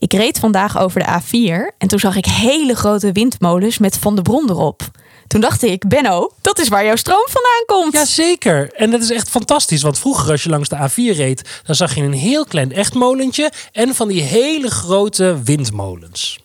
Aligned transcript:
Ik 0.00 0.12
reed 0.12 0.38
vandaag 0.38 0.78
over 0.78 1.00
de 1.00 1.20
A4 1.20 1.76
en 1.78 1.88
toen 1.88 1.98
zag 1.98 2.16
ik 2.16 2.24
hele 2.24 2.74
grote 2.74 3.12
windmolens 3.12 3.78
met 3.78 3.96
Van 3.98 4.14
de 4.16 4.22
Bron 4.22 4.50
erop. 4.50 4.82
Toen 5.26 5.40
dacht 5.40 5.62
ik, 5.62 5.88
Benno, 5.88 6.30
dat 6.40 6.58
is 6.58 6.68
waar 6.68 6.84
jouw 6.84 6.96
stroom 6.96 7.26
vandaan 7.28 7.64
komt. 7.66 7.92
Jazeker. 7.92 8.72
En 8.74 8.90
dat 8.90 9.02
is 9.02 9.10
echt 9.10 9.28
fantastisch. 9.28 9.82
Want 9.82 9.98
vroeger 9.98 10.30
als 10.30 10.42
je 10.42 10.48
langs 10.50 10.68
de 10.68 10.76
A4 10.76 11.16
reed, 11.16 11.60
dan 11.64 11.74
zag 11.74 11.94
je 11.94 12.02
een 12.02 12.12
heel 12.12 12.44
klein 12.44 12.72
echtmolentje 12.72 13.52
en 13.72 13.94
van 13.94 14.08
die 14.08 14.22
hele 14.22 14.70
grote 14.70 15.40
windmolens. 15.44 16.38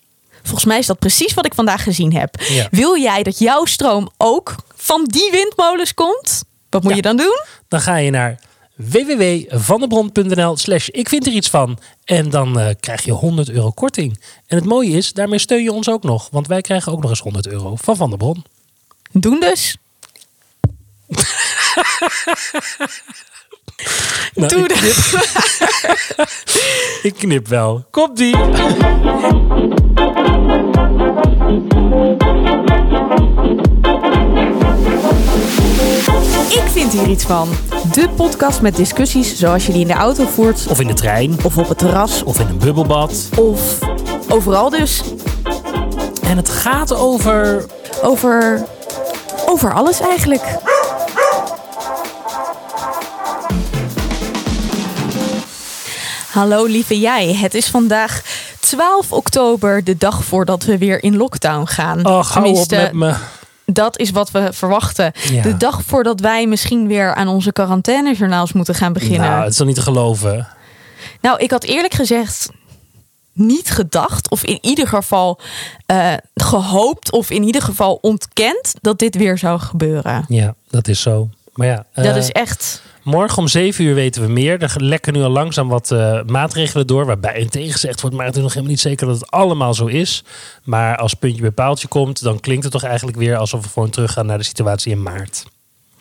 Volgens 0.43 0.65
mij 0.65 0.77
is 0.77 0.85
dat 0.85 0.99
precies 0.99 1.33
wat 1.33 1.45
ik 1.45 1.53
vandaag 1.53 1.83
gezien 1.83 2.13
heb. 2.13 2.35
Ja. 2.49 2.67
Wil 2.71 2.97
jij 2.97 3.23
dat 3.23 3.39
jouw 3.39 3.65
stroom 3.65 4.09
ook 4.17 4.55
van 4.75 5.03
die 5.03 5.31
windmolens 5.31 5.93
komt? 5.93 6.43
Wat 6.69 6.81
moet 6.81 6.91
Ja. 6.91 6.95
je 6.97 7.01
dan 7.03 7.17
doen? 7.17 7.39
Dan 7.67 7.81
ga 7.81 7.95
je 7.97 8.09
naar 8.11 8.39
www.vandebron.nl 8.75 10.57
slash 10.57 10.87
ik 10.87 11.09
vind 11.09 11.25
er 11.25 11.33
iets 11.33 11.49
van. 11.49 11.77
En 12.03 12.29
dan 12.29 12.59
eh, 12.59 12.75
krijg 12.79 13.03
je 13.03 13.11
100 13.11 13.49
euro 13.49 13.71
korting. 13.71 14.19
En 14.47 14.57
het 14.57 14.65
mooie 14.65 14.91
is, 14.91 15.13
daarmee 15.13 15.39
steun 15.39 15.63
je 15.63 15.71
ons 15.71 15.89
ook 15.89 16.03
nog. 16.03 16.27
Want 16.31 16.47
wij 16.47 16.61
krijgen 16.61 16.91
ook 16.91 17.01
nog 17.01 17.09
eens 17.09 17.19
100 17.19 17.47
euro 17.47 17.75
van 17.75 17.95
Van 17.95 18.09
der 18.09 18.17
Bron. 18.17 18.43
Doen 19.11 19.39
dus. 19.39 19.77
Nou, 24.33 24.49
Doe 24.49 24.61
ik, 24.61 24.67
knip, 24.67 24.95
ik 27.09 27.13
knip 27.13 27.47
wel. 27.47 27.85
Komt 27.91 28.19
Ik 36.49 36.63
vind 36.71 36.91
hier 36.91 37.07
iets 37.07 37.23
van. 37.23 37.49
De 37.91 38.09
podcast 38.09 38.61
met 38.61 38.75
discussies 38.75 39.37
zoals 39.37 39.65
je 39.65 39.71
die 39.71 39.81
in 39.81 39.87
de 39.87 39.93
auto 39.93 40.25
voert. 40.25 40.67
Of 40.67 40.79
in 40.79 40.87
de 40.87 40.93
trein. 40.93 41.37
Of 41.43 41.57
op 41.57 41.67
het 41.67 41.77
terras. 41.77 42.23
Of 42.23 42.39
in 42.39 42.47
een 42.47 42.57
bubbelbad. 42.57 43.29
Of 43.37 43.79
overal 44.29 44.69
dus. 44.69 45.01
En 46.23 46.37
het 46.37 46.49
gaat 46.49 46.93
over... 46.93 47.65
Over. 48.03 48.65
Over 49.45 49.73
alles 49.73 49.99
eigenlijk. 49.99 50.43
Hallo 56.31 56.65
lieve 56.65 56.99
jij. 56.99 57.33
Het 57.33 57.53
is 57.53 57.67
vandaag 57.67 58.21
12 58.59 59.11
oktober, 59.11 59.83
de 59.83 59.97
dag 59.97 60.23
voordat 60.23 60.63
we 60.63 60.77
weer 60.77 61.03
in 61.03 61.17
lockdown 61.17 61.65
gaan. 61.65 62.05
Oh, 62.05 62.25
hou 62.25 62.47
op 62.47 62.69
met 62.69 62.93
me. 62.93 63.13
Dat 63.65 63.99
is 63.99 64.11
wat 64.11 64.31
we 64.31 64.53
verwachten. 64.53 65.11
Ja. 65.29 65.41
De 65.41 65.57
dag 65.57 65.81
voordat 65.83 66.19
wij 66.19 66.47
misschien 66.47 66.87
weer 66.87 67.13
aan 67.13 67.27
onze 67.27 67.51
quarantainejournaals 67.51 68.53
moeten 68.53 68.75
gaan 68.75 68.93
beginnen. 68.93 69.29
Nou, 69.29 69.41
het 69.41 69.51
is 69.51 69.57
toch 69.57 69.67
niet 69.67 69.75
te 69.75 69.81
geloven. 69.81 70.47
Nou, 71.21 71.39
ik 71.39 71.51
had 71.51 71.63
eerlijk 71.63 71.93
gezegd 71.93 72.49
niet 73.33 73.69
gedacht, 73.69 74.29
of 74.29 74.43
in 74.43 74.57
ieder 74.61 74.87
geval 74.87 75.39
eh, 75.85 76.13
gehoopt, 76.35 77.11
of 77.11 77.29
in 77.29 77.43
ieder 77.43 77.61
geval 77.61 77.97
ontkend 78.01 78.73
dat 78.81 78.99
dit 78.99 79.15
weer 79.15 79.37
zou 79.37 79.59
gebeuren. 79.59 80.25
Ja, 80.27 80.55
dat 80.69 80.87
is 80.87 81.01
zo. 81.01 81.29
Maar 81.53 81.67
ja, 81.67 81.85
dat 81.93 82.05
eh, 82.05 82.15
is 82.15 82.31
echt. 82.31 82.81
Morgen 83.05 83.37
om 83.37 83.47
7 83.47 83.85
uur 83.85 83.93
weten 83.95 84.21
we 84.21 84.27
meer. 84.31 84.61
Er 84.63 84.73
lekken 84.77 85.13
nu 85.13 85.21
al 85.21 85.29
langzaam 85.29 85.67
wat 85.67 85.91
eh, 85.91 86.19
maatregelen 86.25 86.87
door. 86.87 87.05
Waarbij 87.05 87.41
een 87.41 87.49
tegengezegd 87.49 88.01
wordt. 88.01 88.15
Maar 88.15 88.25
het 88.25 88.35
is 88.35 88.41
nog 88.41 88.49
helemaal 88.51 88.71
niet 88.71 88.81
zeker 88.81 89.07
dat 89.07 89.19
het 89.19 89.31
allemaal 89.31 89.73
zo 89.73 89.85
is. 89.85 90.23
Maar 90.63 90.97
als 90.97 91.13
puntje 91.13 91.41
bij 91.41 91.51
paaltje 91.51 91.87
komt. 91.87 92.23
dan 92.23 92.39
klinkt 92.39 92.63
het 92.63 92.71
toch 92.71 92.83
eigenlijk 92.83 93.17
weer 93.17 93.37
alsof 93.37 93.63
we 93.63 93.69
gewoon 93.69 93.89
teruggaan 93.89 94.25
naar 94.25 94.37
de 94.37 94.43
situatie 94.43 94.91
in 94.91 95.03
maart. 95.03 95.45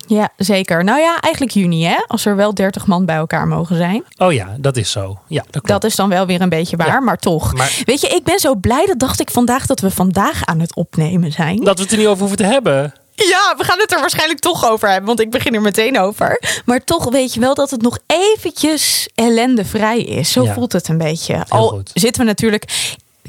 Ja, 0.07 0.29
zeker. 0.37 0.85
Nou 0.85 1.01
ja, 1.01 1.21
eigenlijk 1.21 1.55
juni, 1.55 1.85
hè? 1.85 1.97
Als 2.07 2.25
er 2.27 2.37
wel 2.37 2.55
30 2.55 2.87
man 2.87 3.05
bij 3.05 3.17
elkaar 3.17 3.49
mogen 3.49 3.77
zijn. 3.77 4.05
Oh 4.17 4.33
ja, 4.33 4.57
dat 4.59 4.77
is 4.77 4.91
zo. 4.91 5.19
Ja, 5.29 5.41
dat 5.43 5.51
klopt. 5.51 5.69
Dat 5.69 5.85
is 5.85 5.97
dan 5.97 6.09
wel 6.09 6.27
weer 6.27 6.41
een 6.41 6.49
beetje 6.49 6.77
waar, 6.77 6.87
Ja. 6.87 7.01
maar 7.01 7.19
toch. 7.19 7.55
Maar- 7.55 7.83
Weet 7.85 8.01
je, 8.01 8.09
ik 8.09 8.25
ben 8.25 8.39
zo 8.39 8.55
blij, 8.55 8.87
dat 8.87 8.99
dacht 8.99 9.21
ik 9.21 9.31
vandaag, 9.31 9.67
dat 9.67 9.81
we 9.81 9.91
vandaag 9.91 10.45
aan 10.45 10.61
het 10.61 10.75
opnemen 10.75 11.33
zijn. 11.33 11.65
Dat 11.65 11.77
we 11.77 11.83
het 11.83 11.93
er 11.93 11.99
niet 11.99 12.07
over 12.07 12.19
hoeven 12.19 12.37
te 12.39 12.45
hebben. 12.45 12.93
Ja, 13.15 13.55
we 13.57 13.65
gaan 13.65 13.79
het 13.79 13.93
er 13.93 14.01
waarschijnlijk 14.01 14.41
toch 14.41 14.69
over 14.71 14.89
hebben, 14.89 15.07
want 15.07 15.21
ik 15.21 15.31
begin 15.31 15.55
er 15.55 15.61
meteen 15.61 15.99
over. 15.99 16.41
Maar 16.65 16.85
toch 16.85 17.05
weet 17.11 17.35
je 17.35 17.41
wel 17.41 17.55
dat 17.55 17.71
het 17.71 17.83
nog 17.83 17.99
eventjes 18.07 19.09
ellendevrij 19.15 20.01
is. 20.01 20.33
Zo 20.33 20.43
Ja. 20.45 20.53
voelt 20.55 20.73
het 20.73 20.89
een 20.89 20.99
beetje. 20.99 21.45
Al 21.49 21.83
zitten 21.93 22.23
we 22.23 22.29
natuurlijk... 22.29 22.65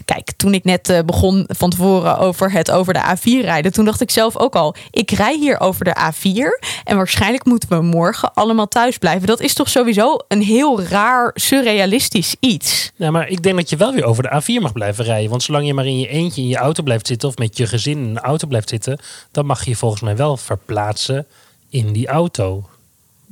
Kijk, 0.06 0.32
toen 0.38 0.54
ik 0.54 0.64
net 0.64 0.90
eh, 0.90 1.00
begon 1.06 1.46
van 1.48 1.70
tevoren 1.70 2.18
over 2.18 2.52
het 2.52 2.72
over 2.72 2.94
de 2.94 3.16
A4 3.18 3.46
rijden, 3.46 3.72
toen 3.72 3.86
dacht 3.86 4.02
ik 4.02 4.12
zelf 4.12 4.38
ook 4.38 4.56
al, 4.56 4.76
ik 4.92 5.12
rij 5.12 5.38
hier 5.38 5.60
over 5.60 5.86
de 5.86 5.96
A4 6.12 6.66
en 6.84 6.98
waarschijnlijk 6.98 7.46
moeten 7.46 7.70
we 7.70 7.82
morgen 7.82 8.34
allemaal 8.34 8.68
thuis 8.68 8.98
blijven. 8.98 9.28
Dat 9.28 9.40
is 9.40 9.54
toch 9.54 9.70
sowieso 9.70 10.18
een 10.28 10.42
heel 10.42 10.82
raar, 10.82 11.32
surrealistisch 11.34 12.36
iets. 12.40 12.92
Ja, 12.96 13.12
maar 13.12 13.28
ik 13.28 13.44
denk 13.44 13.56
dat 13.56 13.70
je 13.70 13.78
wel 13.78 13.94
weer 13.94 14.06
over 14.06 14.24
de 14.24 14.42
A4 14.42 14.62
mag 14.62 14.74
blijven 14.74 15.06
rijden. 15.06 15.30
Want 15.30 15.44
zolang 15.44 15.66
je 15.66 15.74
maar 15.74 15.86
in 15.86 16.00
je 16.00 16.08
eentje 16.08 16.42
in 16.42 16.48
je 16.48 16.58
auto 16.58 16.84
blijft 16.84 17.08
zitten. 17.08 17.30
of 17.30 17.38
met 17.38 17.58
je 17.58 17.68
gezin 17.68 17.98
in 17.98 18.10
een 18.10 18.20
auto 18.20 18.48
blijft 18.48 18.70
zitten. 18.70 19.00
dan 19.32 19.46
mag 19.46 19.64
je 19.64 19.70
je 19.70 19.76
volgens 19.76 20.02
mij 20.02 20.16
wel 20.16 20.38
verplaatsen 20.38 21.26
in 21.70 21.94
die 21.94 22.08
auto. 22.08 22.64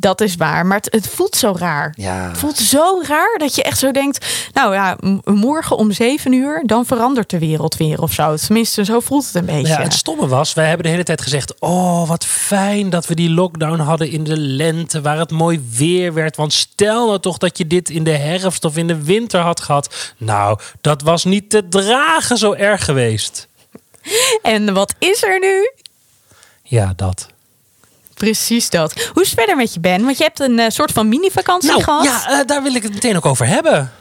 Dat 0.04 0.22
is 0.22 0.36
waar, 0.36 0.66
maar 0.66 0.78
het, 0.78 0.88
het 0.92 1.08
voelt 1.08 1.36
zo 1.36 1.56
raar. 1.58 1.94
Ja. 1.98 2.28
Het 2.28 2.38
voelt 2.38 2.58
zo 2.58 3.02
raar 3.08 3.38
dat 3.38 3.56
je 3.56 3.64
echt 3.64 3.78
zo 3.78 3.92
denkt... 3.92 4.26
nou 4.54 4.74
ja, 4.74 4.98
morgen 5.24 5.78
om 5.78 5.92
zeven 5.92 6.34
uur... 6.34 6.64
dan 6.66 6.86
verandert 6.86 7.30
de 7.30 7.40
wereld 7.40 7.78
weer 7.78 8.02
of 8.02 8.14
zo. 8.14 8.36
Tenminste, 8.36 8.86
zo 8.86 9.00
voelt 9.00 9.26
het 9.26 9.36
een 9.36 9.46
beetje. 9.46 9.68
Ja, 9.68 9.82
het 9.82 9.94
stomme 9.94 10.28
was, 10.28 10.54
wij 10.54 10.66
hebben 10.66 10.86
de 10.86 10.92
hele 10.92 11.04
tijd 11.04 11.22
gezegd: 11.22 11.60
Oh, 11.60 12.08
wat 12.08 12.26
fijn 12.26 12.90
dat 12.90 13.08
we 13.08 13.16
die 13.16 13.30
lockdown 13.30 13.80
hadden 13.80 14.10
in 14.10 14.24
de 14.24 14.38
lente, 14.38 15.02
waar 15.02 15.18
het 15.18 15.32
mooi 15.32 15.66
weer 15.72 16.14
werd. 16.14 16.36
Want 16.36 16.54
stel 16.54 17.08
nou 17.08 17.20
toch 17.20 17.38
dat 17.38 17.58
je 17.58 17.68
dit 17.68 17.90
in 17.90 18.04
de 18.04 18.18
herfst 18.18 18.66
of 18.66 18.78
in 18.78 18.88
de 18.88 19.04
winter 19.04 19.40
had 19.40 19.62
gehad. 19.62 20.14
Nou, 20.18 20.60
dat 20.82 21.02
was 21.02 21.24
niet 21.24 21.50
te 21.50 21.68
dragen 21.68 22.38
zo 22.38 22.54
erg 22.54 22.86
geweest. 22.86 23.48
En 24.42 24.74
wat 24.74 24.96
is 25.00 25.24
er 25.24 25.40
nu? 25.40 25.72
Ja, 26.64 26.94
dat. 26.96 27.33
Precies 28.14 28.70
dat. 28.70 28.94
Hoe 29.14 29.22
is 29.22 29.30
het 29.30 29.38
verder 29.40 29.56
met 29.56 29.74
je, 29.74 29.80
Ben? 29.80 30.04
Want 30.04 30.18
je 30.18 30.24
hebt 30.24 30.40
een 30.40 30.60
eh, 30.60 30.70
soort 30.70 30.92
van 30.92 31.08
mini-vakantie 31.10 31.70
Nou, 31.70 31.84
gehad. 31.84 32.04
ja, 32.04 32.40
eh, 32.40 32.46
daar 32.46 32.64
wil 32.64 32.76
ik 32.76 32.84
het 32.84 32.94
meteen 32.94 33.16
ook 33.16 33.26
over 33.26 33.48
hebben. 33.48 33.92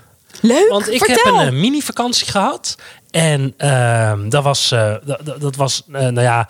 Leuk, 0.40 0.68
Want 0.68 0.88
ik 0.90 1.04
vertel. 1.04 1.38
heb 1.38 1.46
een 1.46 1.54
eh, 1.54 1.60
mini-vakantie 1.60 2.26
gehad. 2.30 2.76
En 3.12 3.54
ehm, 3.56 4.28
dat 4.28 4.42
was, 4.42 4.70
eh, 4.70 4.94
dat, 5.38 5.56
was 5.56 5.82
eh, 5.86 6.00
nou 6.00 6.20
ja, 6.20 6.48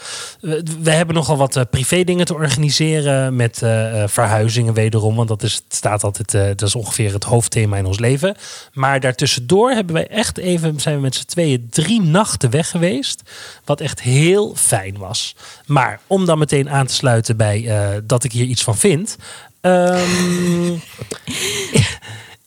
we, 0.81 0.91
hebben 0.91 1.15
nogal 1.15 1.37
wat 1.37 1.57
eh, 1.57 1.63
privé 1.71 2.05
dingen 2.05 2.27
te 2.27 2.35
organiseren 2.35 3.37
met 3.37 3.59
verhuizingen 4.07 4.75
wederom. 4.75 5.17
Want 5.17 5.29
dat 5.29 5.43
is, 5.43 5.55
het 5.55 5.75
staat 5.75 6.05
altijd, 6.05 6.33
dat 6.33 6.63
is 6.63 6.75
ongeveer 6.75 7.13
het 7.13 7.25
hoofdthema 7.25 7.77
in 7.77 7.87
ons 7.87 7.99
leven. 7.99 8.37
Maar 8.73 9.01
daartussendoor 9.01 9.71
hebben 9.71 9.95
wij 9.95 10.07
echt 10.07 10.39
even, 10.39 10.81
zijn 10.81 10.95
we 10.95 11.01
met 11.01 11.15
z'n 11.15 11.25
tweeën 11.25 11.67
drie 11.71 12.01
nachten 12.01 12.51
weg 12.51 12.71
geweest. 12.71 13.23
Wat 13.65 13.81
echt 13.81 14.01
heel 14.01 14.55
fijn 14.57 14.99
was. 14.99 15.37
Maar 15.67 16.01
om 16.07 16.27
dan 16.27 16.39
meteen 16.39 16.71
aan 16.71 16.87
te 16.87 16.95
sluiten 16.95 17.37
bij 17.37 17.71
dat 18.05 18.25
ik 18.25 18.33
hier 18.33 18.47
iets 18.47 18.63
van 18.63 18.77
vind. 18.77 19.17
ehm, 19.61 20.73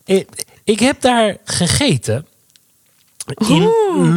ik 0.64 0.80
heb 0.80 1.00
daar 1.00 1.36
gegeten. 1.44 2.26
In 3.48 3.70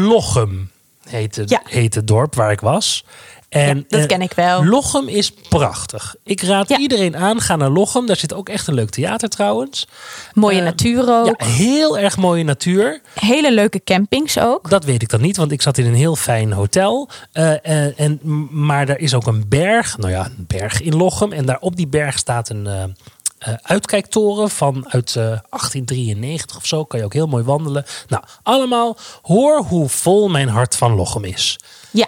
Lochem 0.04 0.72
heet 1.08 1.36
het, 1.36 1.50
Ja. 1.50 1.62
heet 1.64 1.96
het 1.96 2.08
dorp 2.08 2.36
waar 2.36 2.52
ik 2.52 2.60
was. 2.62 3.06
En, 3.50 3.78
Ja, 3.78 3.84
dat 3.88 4.00
eh, 4.00 4.06
ken 4.08 4.22
ik 4.22 4.34
wel. 4.34 4.66
Lochem 4.66 5.08
is 5.08 5.32
prachtig. 5.50 6.16
Ik 6.24 6.42
raad 6.42 6.70
Ja. 6.70 6.78
iedereen 6.78 7.18
aan, 7.18 7.42
ga 7.42 7.56
naar 7.56 7.70
Lochem. 7.70 8.06
Daar 8.06 8.16
zit 8.16 8.34
ook 8.34 8.50
echt 8.50 8.68
een 8.68 8.74
leuk 8.74 8.90
theater 8.90 9.30
trouwens. 9.30 9.88
Mooie 10.34 10.58
eh, 10.58 10.64
natuur 10.64 11.10
ook. 11.10 11.26
Ja, 11.42 11.46
heel 11.46 11.98
erg 11.98 12.18
mooie 12.18 12.44
natuur. 12.44 13.02
Hele 13.14 13.54
leuke 13.54 13.84
campings 13.84 14.40
ook. 14.40 14.70
Dat 14.70 14.84
weet 14.84 15.02
ik 15.02 15.10
dan 15.10 15.22
niet, 15.22 15.38
want 15.38 15.52
ik 15.52 15.62
zat 15.62 15.78
in 15.78 15.86
een 15.86 15.94
heel 15.96 16.16
fijn 16.16 16.52
hotel. 16.52 17.10
Eh, 17.32 18.00
en, 18.00 18.20
maar 18.52 18.86
daar 18.86 19.00
is 19.00 19.14
ook 19.14 19.28
een 19.28 19.46
berg, 19.48 19.98
nou 19.98 20.12
ja, 20.12 20.26
een 20.26 20.46
berg 20.48 20.82
in 20.82 20.96
Lochem. 20.96 21.32
En 21.32 21.46
daar 21.46 21.60
op 21.60 21.76
die 21.76 21.88
berg 21.88 22.18
staat 22.18 22.50
een 22.50 22.96
eh, 23.40 23.54
uitkijktoren 23.62 24.50
van 24.50 24.90
uit 24.92 25.10
eh, 25.16 25.24
1893 25.24 26.58
of 26.58 26.66
zo. 26.66 26.86
Kan 26.86 27.00
je 27.00 27.06
ook 27.06 27.14
heel 27.14 27.28
mooi 27.28 27.44
wandelen. 27.44 27.86
Nou, 28.08 28.24
allemaal 28.44 28.98
hoor 29.22 29.62
hoe 29.64 29.90
vol 29.90 30.28
mijn 30.30 30.48
hart 30.50 30.76
van 30.76 30.92
Lochem 30.94 31.24
is. 31.24 31.60
Ja, 31.92 32.08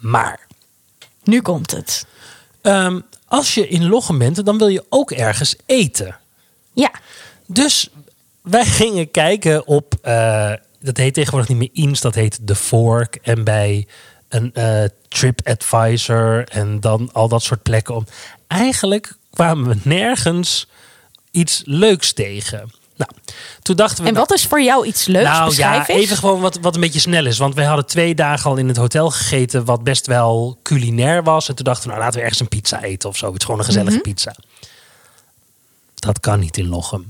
Maar 0.00 0.46
nu 1.24 1.42
komt 1.42 1.70
het. 1.70 2.06
ehm, 2.62 3.00
als 3.26 3.54
je 3.54 3.68
in 3.68 3.88
Lochem 3.88 4.18
bent, 4.18 4.44
dan 4.44 4.58
wil 4.58 4.68
je 4.68 4.84
ook 4.88 5.10
ergens 5.10 5.56
eten. 5.66 6.16
Ja, 6.72 6.90
Dus 7.46 7.88
wij 8.42 8.64
gingen 8.64 9.10
kijken 9.10 9.66
op, 9.66 9.94
eh, 10.02 10.52
dat 10.80 10.96
heet 10.96 11.14
tegenwoordig 11.14 11.48
niet 11.48 11.58
meer 11.58 11.84
Eens, 11.86 12.00
dat 12.00 12.14
heet 12.14 12.40
The 12.46 12.54
Fork. 12.54 13.18
En 13.22 13.44
bij 13.44 13.86
een 14.28 14.54
eh 14.54 14.84
TripAdvisor 15.08 16.44
en 16.48 16.80
dan 16.80 17.12
al 17.12 17.28
dat 17.28 17.42
soort 17.42 17.62
plekken. 17.62 17.94
Om. 17.94 18.06
Eigenlijk 18.46 19.14
kwamen 19.44 19.68
we 19.68 19.76
nergens 19.82 20.66
iets 21.30 21.62
leuks 21.64 22.12
tegen. 22.12 22.70
Nou, 22.96 23.10
toen 23.62 23.76
dachten 23.76 24.02
we... 24.02 24.08
en 24.08 24.14
wat 24.16 24.32
is 24.32 24.46
voor 24.46 24.62
jou 24.62 24.86
iets 24.86 25.06
leuks? 25.06 25.28
nou 25.28 25.54
ja, 25.56 25.86
even 25.86 26.16
gewoon 26.16 26.40
wat, 26.40 26.58
wat 26.60 26.74
een 26.74 26.80
beetje 26.80 27.00
snel 27.00 27.26
is. 27.26 27.38
Want 27.38 27.54
wij 27.54 27.64
hadden 27.64 27.86
twee 27.86 28.14
dagen 28.14 28.50
al 28.50 28.56
in 28.56 28.68
het 28.68 28.76
hotel 28.76 29.10
gegeten, 29.10 29.64
wat 29.64 29.84
best 29.84 30.06
wel 30.06 30.58
culinair 30.62 31.22
was. 31.22 31.48
En 31.48 31.54
toen 31.54 31.64
dachten 31.64 31.82
we, 31.82 31.88
nou 31.88 32.00
laten 32.00 32.16
we 32.18 32.22
ergens 32.24 32.40
een 32.40 32.48
pizza 32.48 32.82
eten 32.82 33.08
of 33.08 33.16
zo. 33.16 33.26
Het 33.26 33.36
is 33.36 33.44
gewoon 33.44 33.60
een 33.60 33.66
gezellige 33.66 33.96
Mhm. 33.96 34.02
pizza. 34.02 34.34
Dat 35.94 36.20
kan 36.20 36.40
niet 36.40 36.56
in 36.56 36.68
Lochem. 36.68 37.06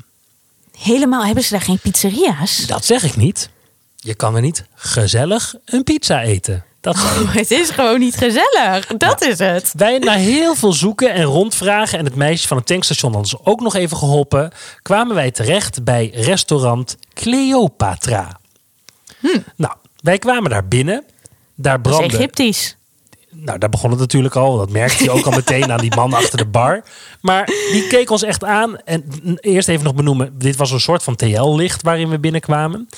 Helemaal, 0.78 1.24
hebben 1.24 1.44
ze 1.44 1.50
daar 1.50 1.60
geen 1.62 1.78
pizzeria's? 1.78 2.66
Dat 2.66 2.84
zeg 2.84 3.02
ik 3.02 3.16
niet. 3.16 3.50
Je 3.96 4.14
kan 4.14 4.34
er 4.34 4.42
niet 4.42 4.64
gezellig 4.74 5.54
een 5.64 5.84
pizza 5.84 6.22
eten. 6.22 6.64
Dat. 6.80 6.94
Oh, 6.96 7.34
het 7.34 7.50
is 7.50 7.70
gewoon 7.70 7.98
niet 7.98 8.16
gezellig. 8.16 8.86
Dat 8.86 9.22
is 9.22 9.38
het. 9.38 9.72
Wij 9.76 9.98
na 9.98 10.14
heel 10.14 10.54
veel 10.54 10.72
zoeken 10.72 11.12
en 11.12 11.24
rondvragen 11.24 11.98
en 11.98 12.04
het 12.04 12.14
meisje 12.14 12.48
van 12.48 12.56
het 12.56 12.66
tankstation 12.66 13.14
ons 13.14 13.44
ook 13.44 13.60
nog 13.60 13.74
even 13.74 13.96
geholpen, 13.96 14.52
kwamen 14.82 15.14
wij 15.14 15.30
terecht 15.30 15.84
bij 15.84 16.10
restaurant 16.14 16.96
Cleopatra. 17.14 18.40
Nou, 19.56 19.74
wij 20.00 20.18
kwamen 20.18 20.50
daar 20.50 20.68
binnen. 20.68 21.04
Daar 21.54 21.76
Hm. 21.76 21.82
Dat 21.82 21.92
is 21.92 21.98
brandde. 21.98 22.16
Egyptisch. 22.16 22.76
Nou, 23.30 23.58
daar 23.58 23.68
begon 23.68 23.90
het 23.90 23.98
natuurlijk 23.98 24.36
al. 24.36 24.56
Dat 24.56 24.70
merkte 24.70 25.04
je 25.04 25.10
ook 25.10 25.26
al 25.26 25.32
meteen 25.32 25.72
aan 25.72 25.80
die 25.80 25.94
man 25.96 26.12
achter 26.12 26.38
de 26.38 26.46
bar. 26.46 26.84
Maar 27.20 27.46
die 27.46 27.86
keek 27.86 28.10
ons 28.10 28.22
echt 28.22 28.44
aan. 28.44 28.78
En 28.78 29.04
eerst 29.40 29.68
even 29.68 29.84
nog 29.84 29.94
benoemen. 29.94 30.38
Dit 30.38 30.56
was 30.56 30.70
een 30.70 30.80
soort 30.80 31.02
van 31.02 31.16
TL-licht 31.16 31.82
waarin 31.82 32.08
we 32.08 32.18
binnenkwamen. 32.18 32.88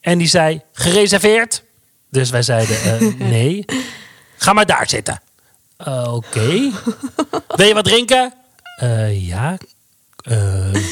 En 0.00 0.18
die 0.18 0.26
zei, 0.26 0.62
gereserveerd? 0.72 1.64
Dus 2.10 2.30
wij 2.30 2.42
zeiden, 2.42 2.82
eh, 2.82 3.14
nee. 3.30 3.64
Ga 4.36 4.52
maar 4.52 4.66
daar 4.66 4.88
zitten. 4.88 5.20
"Eh, 5.76 6.14
Oké. 6.14 6.70
Wil 7.48 7.66
je 7.66 7.74
wat 7.74 7.84
drinken? 7.84 8.32
"Eh, 8.76 9.26
ja. 9.28 9.56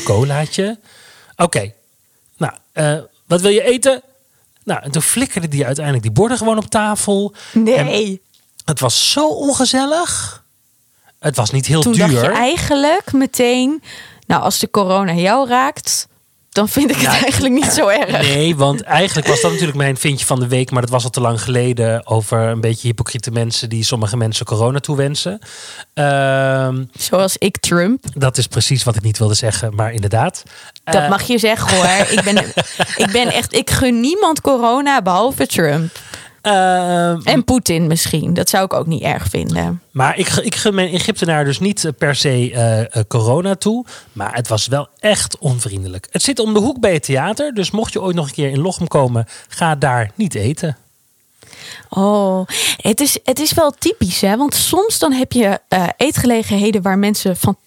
Colaatje. 0.04 0.78
Oké. 1.36 1.72
Nou, 2.36 2.52
wat 3.26 3.40
wil 3.40 3.50
je 3.50 3.62
eten? 3.62 4.02
Nou, 4.64 4.82
en 4.82 4.90
toen 4.90 5.02
flikkerde 5.02 5.48
die 5.48 5.64
uiteindelijk 5.66 6.04
die 6.04 6.12
borden 6.14 6.38
gewoon 6.38 6.58
op 6.58 6.64
tafel. 6.66 7.34
Nee. 7.52 8.22
Het 8.64 8.80
was 8.80 9.10
zo 9.10 9.28
ongezellig. 9.28 10.42
Het 11.18 11.36
was 11.36 11.50
niet 11.50 11.66
heel 11.66 11.82
Toen 11.82 11.92
duur. 11.92 12.08
dacht 12.08 12.20
je 12.24 12.30
eigenlijk 12.32 13.12
meteen... 13.12 13.82
Nou, 14.26 14.42
als 14.42 14.58
de 14.58 14.70
corona 14.70 15.12
jou 15.12 15.48
raakt... 15.48 16.06
dan 16.54 16.68
vind 16.68 16.90
ik 16.90 16.96
het 16.96 17.06
Nou, 17.06 17.22
eigenlijk 17.22 17.54
niet 17.54 17.64
zo 17.72 17.88
erg. 17.88 18.20
Nee, 18.22 18.56
want 18.56 18.82
eigenlijk 18.82 19.26
was 19.28 19.40
dat 19.40 19.50
natuurlijk 19.50 19.78
mijn 19.78 19.96
vindje 19.96 20.26
van 20.26 20.40
de 20.40 20.46
week. 20.48 20.70
Maar 20.70 20.80
dat 20.80 20.90
was 20.90 21.04
al 21.04 21.10
te 21.10 21.20
lang 21.20 21.42
geleden 21.42 22.06
over 22.06 22.38
een 22.38 22.60
beetje 22.60 22.88
hypocriete 22.88 23.30
mensen 23.30 23.68
die 23.68 23.84
sommige 23.84 24.16
mensen 24.16 24.46
corona 24.46 24.78
toewensen. 24.80 25.38
Ehm, 25.94 26.84
Zoals 26.98 27.36
ik 27.38 27.56
Trump. 27.56 28.04
dat 28.14 28.38
is 28.38 28.46
precies 28.46 28.82
wat 28.84 28.96
ik 28.96 29.02
niet 29.02 29.18
wilde 29.18 29.34
zeggen, 29.34 29.74
maar 29.74 29.92
inderdaad. 29.92 30.42
Dat 30.84 30.94
Eh, 30.94 31.08
mag 31.08 31.22
je 31.22 31.38
zeggen 31.38 31.76
hoor. 31.76 32.06
ik, 32.10 32.22
ben, 32.24 32.36
ik 33.06 33.08
ben 33.12 33.32
echt... 33.32 33.52
Ik 33.54 33.70
gun 33.70 34.00
niemand 34.00 34.40
corona 34.40 35.02
behalve 35.02 35.46
Trump. 35.46 35.98
Ehm, 36.44 37.20
En 37.24 37.44
Poetin 37.44 37.86
misschien. 37.86 38.34
Dat 38.34 38.48
zou 38.48 38.64
ik 38.64 38.72
ook 38.72 38.86
niet 38.86 39.02
erg 39.02 39.26
vinden. 39.28 39.82
Maar 39.90 40.18
ik, 40.18 40.28
ik 40.28 40.54
gun 40.54 40.74
mijn 40.74 40.88
Egyptenaar 40.88 41.44
dus 41.44 41.58
niet 41.58 41.84
eh, 41.84 41.92
per 41.98 42.16
se 42.16 42.28
eh, 42.52 42.80
eh, 42.80 42.86
corona 43.08 43.54
toe. 43.54 43.84
Maar 44.12 44.34
het 44.34 44.48
was 44.48 44.66
wel 44.66 44.88
echt 44.98 45.38
onvriendelijk. 45.38 46.06
Het 46.10 46.22
zit 46.22 46.38
om 46.38 46.54
de 46.54 46.60
hoek 46.60 46.80
bij 46.80 46.92
het 46.92 47.02
theater. 47.02 47.54
Dus 47.54 47.70
mocht 47.70 47.92
je 47.92 48.02
ooit 48.02 48.16
nog 48.16 48.26
een 48.26 48.34
keer 48.34 48.50
in 48.50 48.60
Lochem 48.60 48.88
komen, 48.88 49.26
ga 49.48 49.74
daar 49.74 50.10
niet 50.14 50.34
eten. 50.34 50.76
Oh, 51.88 52.46
het 52.76 53.00
is, 53.00 53.18
het 53.24 53.40
is 53.40 53.52
wel 53.52 53.70
typisch, 53.70 54.20
hè? 54.20 54.36
Want 54.36 54.54
soms 54.54 54.98
dan 54.98 55.12
heb 55.12 55.32
je 55.32 55.60
eetgelegenheden 55.96 56.82
waar 56.82 56.98
mensen 56.98 57.36
fantastisch 57.36 57.62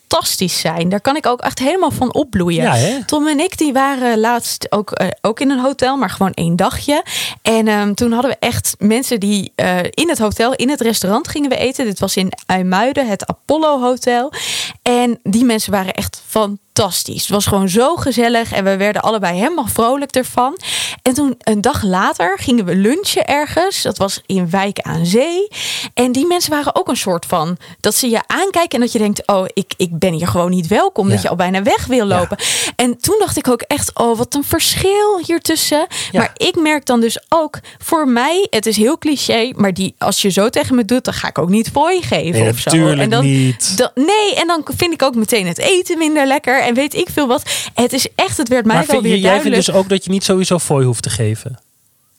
zijn. 0.59 0.89
Daar 0.89 1.01
kan 1.01 1.15
ik 1.15 1.25
ook 1.25 1.41
echt 1.41 1.59
helemaal 1.59 1.91
van 1.91 2.13
opbloeien. 2.13 2.63
Ja? 2.63 3.03
Tom 3.05 3.27
en 3.27 3.39
ik 3.39 3.57
die 3.57 3.73
waren 3.73 4.19
laatst 4.19 4.71
ook, 4.71 4.91
eh, 4.91 5.07
ook 5.21 5.39
in 5.39 5.49
een 5.49 5.59
hotel, 5.59 5.97
maar 5.97 6.09
gewoon 6.09 6.33
één 6.33 6.55
dagje. 6.55 7.03
En 7.41 7.67
ehm, 7.67 7.93
toen 7.93 8.11
hadden 8.11 8.31
we 8.31 8.37
echt 8.39 8.75
mensen 8.79 9.19
die 9.19 9.51
eh, 9.55 9.77
in 9.83 10.09
het 10.09 10.17
hotel, 10.17 10.53
in 10.53 10.69
het 10.69 10.81
restaurant 10.81 11.27
gingen 11.27 11.49
we 11.49 11.57
eten. 11.57 11.85
Dit 11.85 11.99
was 11.99 12.15
in 12.15 12.31
IJmuiden, 12.45 13.07
het 13.07 13.27
Apollo 13.27 13.79
Hotel. 13.81 14.33
En 14.81 15.19
die 15.23 15.45
mensen 15.45 15.71
waren 15.71 15.93
echt 15.93 16.21
fantastisch. 16.25 16.65
Het 16.77 17.27
was 17.27 17.45
gewoon 17.45 17.69
zo 17.69 17.95
gezellig 17.95 18.51
en 18.51 18.63
we 18.63 18.77
werden 18.77 19.01
allebei 19.01 19.37
helemaal 19.37 19.67
vrolijk 19.67 20.11
ervan. 20.15 20.57
En 21.01 21.13
toen 21.13 21.35
een 21.39 21.61
dag 21.61 21.83
later 21.83 22.37
gingen 22.39 22.65
we 22.65 22.75
lunchen 22.75 23.25
ergens. 23.27 23.81
Dat 23.81 23.97
was 23.97 24.21
in 24.25 24.49
Wijk 24.49 24.79
aan 24.79 25.05
Zee. 25.05 25.47
En 25.93 26.11
die 26.11 26.27
mensen 26.27 26.51
waren 26.51 26.75
ook 26.75 26.87
een 26.87 26.97
soort 26.97 27.25
van 27.25 27.57
dat 27.79 27.95
ze 27.95 28.09
je 28.09 28.21
aankijken 28.27 28.69
en 28.69 28.79
dat 28.79 28.91
je 28.91 28.99
denkt: 28.99 29.27
oh, 29.27 29.45
ik, 29.53 29.73
ik 29.77 29.99
ben 29.99 30.13
hier 30.13 30.27
gewoon 30.27 30.49
niet 30.49 30.67
welkom. 30.67 31.07
Ja. 31.07 31.13
Dat 31.13 31.21
je 31.21 31.29
al 31.29 31.35
bijna 31.35 31.63
weg 31.63 31.85
wil 31.85 32.05
lopen. 32.05 32.37
En 32.75 32.97
toen 32.97 33.15
dacht 33.19 33.37
ik 33.37 33.47
ook 33.47 33.61
echt: 33.61 33.91
oh, 33.99 34.17
wat 34.17 34.35
een 34.35 34.43
verschil 34.43 35.19
hier 35.25 35.39
tussen. 35.41 35.87
Ja. 36.11 36.19
Maar 36.19 36.31
ik 36.37 36.55
merk 36.55 36.85
dan 36.85 36.99
dus 36.99 37.19
ook 37.29 37.59
voor 37.77 38.07
mij, 38.07 38.47
het 38.49 38.65
is 38.65 38.77
heel 38.77 38.97
cliché, 38.97 39.51
maar 39.55 39.73
die 39.73 39.95
als 39.97 40.21
je 40.21 40.29
zo 40.29 40.49
tegen 40.49 40.75
me 40.75 40.85
doet, 40.85 41.03
dan 41.05 41.13
ga 41.13 41.27
ik 41.27 41.37
ook 41.37 41.49
niet 41.49 41.69
voor 41.73 41.91
je 41.91 42.01
geven 42.01 42.41
Nee, 42.41 42.49
of 42.49 42.59
zo. 42.59 42.69
en 42.87 43.09
dan, 43.09 43.23
niet. 43.25 43.77
dan- 43.77 43.91
nee, 43.95 44.35
en 44.35 44.47
dan 44.47 44.65
vind 44.77 44.93
ik 44.93 45.01
ook 45.01 45.15
meteen 45.15 45.47
het 45.47 45.57
eten 45.57 45.97
minder 45.97 46.25
lekker 46.27 46.59
en 46.67 46.73
weet 46.73 46.93
ik 46.93 47.07
veel 47.13 47.27
wat. 47.27 47.49
Het 47.73 47.93
is 47.93 48.07
echt, 48.15 48.37
het 48.37 48.47
werd 48.47 48.65
mij 48.65 48.75
Maar 48.75 48.85
wel 48.85 48.95
vind, 48.95 49.07
weer 49.07 49.11
jij 49.17 49.21
duidelijk. 49.29 49.53
vindt 49.55 49.65
dus 49.67 49.75
ook 49.83 49.89
dat 49.89 50.03
je 50.03 50.09
niet 50.09 50.23
sowieso 50.23 50.59
fooi 50.59 50.85
hoeft 50.85 51.03
te 51.03 51.09
geven? 51.09 51.59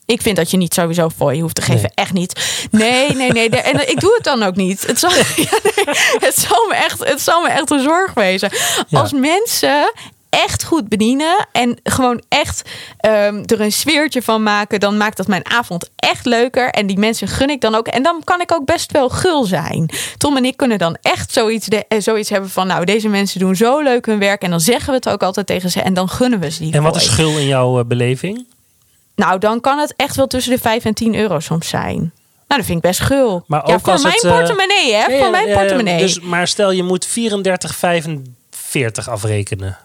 Ik 0.07 0.23
vind 0.23 0.37
dat 0.37 0.51
je 0.51 0.57
niet 0.57 0.75
sowieso 0.75 1.09
voor 1.17 1.35
je 1.35 1.43
hoeft 1.43 1.55
te 1.55 1.63
geven. 1.63 1.81
Nee. 1.83 1.91
Echt 1.95 2.13
niet. 2.13 2.67
Nee, 2.71 3.15
nee, 3.15 3.33
nee. 3.33 3.51
De- 3.51 3.57
En 3.61 3.89
ik 3.91 4.01
doe 4.01 4.15
het 4.15 4.25
dan 4.25 4.43
ook 4.43 4.57
niet. 4.57 4.87
Het 4.87 4.99
zal, 4.99 5.11
ja, 5.17 5.25
nee, 5.37 5.49
het 6.19 6.39
zal, 6.49 6.67
me, 6.69 6.75
echt, 6.75 7.05
het 7.09 7.21
zal 7.21 7.41
me 7.43 7.49
echt 7.49 7.71
een 7.71 7.83
zorg 7.83 8.15
wezen. 8.15 8.51
Ja. 8.89 9.01
Als 9.01 9.13
mensen 9.13 9.93
echt 10.31 10.65
goed 10.65 10.89
bedienen 10.89 11.49
en 11.53 11.79
gewoon 11.83 12.23
echt 12.29 12.63
ehm, 12.99 13.43
er 13.47 13.61
een 13.61 13.73
sfeertje 13.73 14.23
van 14.23 14.43
maken, 14.43 14.81
dan 14.81 14.97
maakt 14.97 15.17
dat 15.17 15.27
mijn 15.27 15.51
avond 15.51 15.91
echt 15.97 16.27
leuker. 16.27 16.71
En 16.71 16.87
die 16.87 16.99
mensen 16.99 17.29
gun 17.29 17.51
ik 17.51 17.61
dan 17.61 17.75
ook. 17.75 17.89
En 17.89 18.03
dan 18.03 18.21
kan 18.25 18.41
ik 18.41 18.53
ook 18.53 18.65
best 18.65 18.93
wel 18.93 19.09
gul 19.09 19.45
zijn. 19.45 19.91
Tom 20.17 20.37
en 20.37 20.45
ik 20.45 20.57
kunnen 20.57 20.79
dan 20.79 20.97
echt 21.03 21.33
zoiets, 21.33 21.67
de, 21.67 21.85
eh, 21.89 22.01
zoiets 22.01 22.31
hebben 22.31 22.51
van, 22.51 22.67
nou, 22.67 22.85
deze 22.85 23.09
mensen 23.09 23.41
doen 23.41 23.57
zo 23.57 23.81
leuk 23.81 24.07
hun 24.07 24.19
werk. 24.19 24.43
En 24.43 24.51
dan 24.51 24.61
zeggen 24.61 24.89
we 24.89 24.95
het 24.95 25.09
ook 25.09 25.23
altijd 25.23 25.47
tegen 25.47 25.71
ze. 25.71 25.81
En 25.81 25.95
dan 25.95 26.09
gunnen 26.09 26.41
we 26.41 26.51
ze 26.51 26.63
die 26.63 26.73
En 26.73 26.83
wat 26.83 26.97
is 26.97 27.05
schul 27.05 27.39
in 27.39 27.47
jouw 27.47 27.79
eh, 27.79 27.85
beleving? 27.85 28.47
Nou, 29.15 29.39
dan 29.39 29.61
kan 29.61 29.79
het 29.79 29.95
echt 29.97 30.17
wel 30.17 30.27
tussen 30.27 30.53
de 30.53 30.59
5 30.59 30.85
en 30.85 30.95
10 30.95 31.15
euro 31.15 31.41
soms 31.41 31.69
zijn. 31.69 32.13
Nou, 32.49 32.61
dat 32.61 32.65
vind 32.65 32.79
ik 32.79 32.91
best 32.91 33.01
gul. 33.01 33.45
Maar 33.47 33.67
ja, 33.67 33.75
ook 33.75 33.81
voor 33.81 34.01
mijn 34.01 34.15
het, 34.15 34.25
eh, 34.25 34.37
portemonnee, 34.37 34.95
hè? 34.95 35.07
Ja, 35.07 35.19
voor 35.19 35.31
mijn 35.31 35.53
portemonnee. 35.53 35.99
Dus, 35.99 36.21
maar 36.21 36.49
stel 36.49 36.71
je 36.71 36.83
moet 36.83 37.07
34,45 37.07 39.09
afrekenen. 39.09 39.79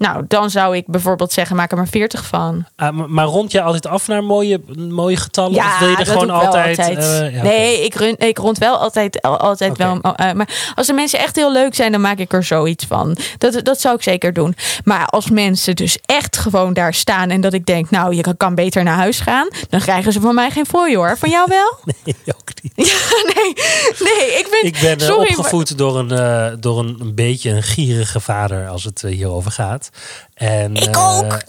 Nou, 0.00 0.24
dan 0.28 0.50
zou 0.50 0.76
ik 0.76 0.86
bijvoorbeeld 0.86 1.32
zeggen, 1.32 1.56
maak 1.56 1.70
er 1.70 1.76
maar 1.76 1.88
40 1.88 2.26
van. 2.26 2.64
Ah, 2.76 3.06
maar, 3.06 3.24
rond 3.24 3.52
je 3.52 3.62
altijd 3.62 3.86
af 3.86 4.08
naar 4.08 4.24
mooie, 4.24 4.60
mooie 4.76 5.16
getallen? 5.16 5.52
Ja, 5.54 5.72
of 5.72 5.78
wil 5.78 5.88
je 5.88 5.96
er 5.96 6.04
dat 6.04 6.12
gewoon 6.12 6.26
doe 6.26 6.36
ik 6.36 6.42
wel 6.42 6.52
altijd... 6.56 6.78
eh, 6.96 7.34
ja, 7.34 7.42
nee, 7.42 7.84
ik, 7.84 7.94
run, 7.94 8.14
ik 8.18 8.38
rond 8.38 8.58
wel 8.58 8.76
altijd, 8.76 9.22
al- 9.22 9.38
altijd 9.38 9.76
wel. 9.76 10.00
eh, 10.00 10.32
maar 10.32 10.72
als 10.74 10.86
de 10.86 10.92
mensen 10.92 11.18
echt 11.18 11.36
heel 11.36 11.52
leuk 11.52 11.74
zijn, 11.74 11.92
dan 11.92 12.00
maak 12.00 12.18
ik 12.18 12.32
er 12.32 12.44
zoiets 12.44 12.84
van. 12.84 13.16
Dat, 13.38 13.64
dat 13.64 13.80
zou 13.80 13.94
ik 13.94 14.02
zeker 14.02 14.32
doen. 14.32 14.54
Maar 14.84 15.06
als 15.06 15.30
mensen 15.30 15.76
dus 15.76 15.98
echt 16.06 16.36
gewoon 16.36 16.72
daar 16.72 16.94
staan 16.94 17.30
en 17.30 17.40
dat 17.40 17.52
ik 17.52 17.66
denk, 17.66 17.90
nou, 17.90 18.14
je 18.14 18.36
kan 18.36 18.54
beter 18.54 18.82
naar 18.84 18.96
huis 18.96 19.20
gaan, 19.20 19.48
dan 19.68 19.80
krijgen 19.80 20.12
ze 20.12 20.20
van 20.20 20.34
mij 20.34 20.50
geen 20.50 20.66
fooi 20.66 20.96
hoor. 20.96 21.18
Van 21.18 21.30
jou 21.30 21.46
wel? 21.48 21.78
Nee, 22.04 22.14
ook 22.26 22.48
niet. 22.62 22.72
Ja, 22.88 23.32
nee, 23.34 23.52
nee, 23.98 24.38
ik 24.38 24.46
ben. 24.50 24.64
Ik 24.64 24.78
ben 24.80 24.98
eh, 24.98 25.06
sorry, 25.06 25.28
maar- 25.28 25.38
opgevoed 25.38 25.78
door, 25.78 25.98
een, 25.98 26.10
eh, 26.10 26.56
door 26.60 26.78
een, 26.78 26.96
een 27.00 27.14
beetje 27.14 27.50
een 27.50 27.62
gierige 27.62 28.20
vader 28.20 28.68
als 28.68 28.84
het 28.84 29.04
eh, 29.04 29.10
hierover 29.10 29.50
gaat. 29.50 29.89
En, 30.34 30.74
Ik 30.74 30.96
eh, 30.96 31.18
ook. 31.18 31.30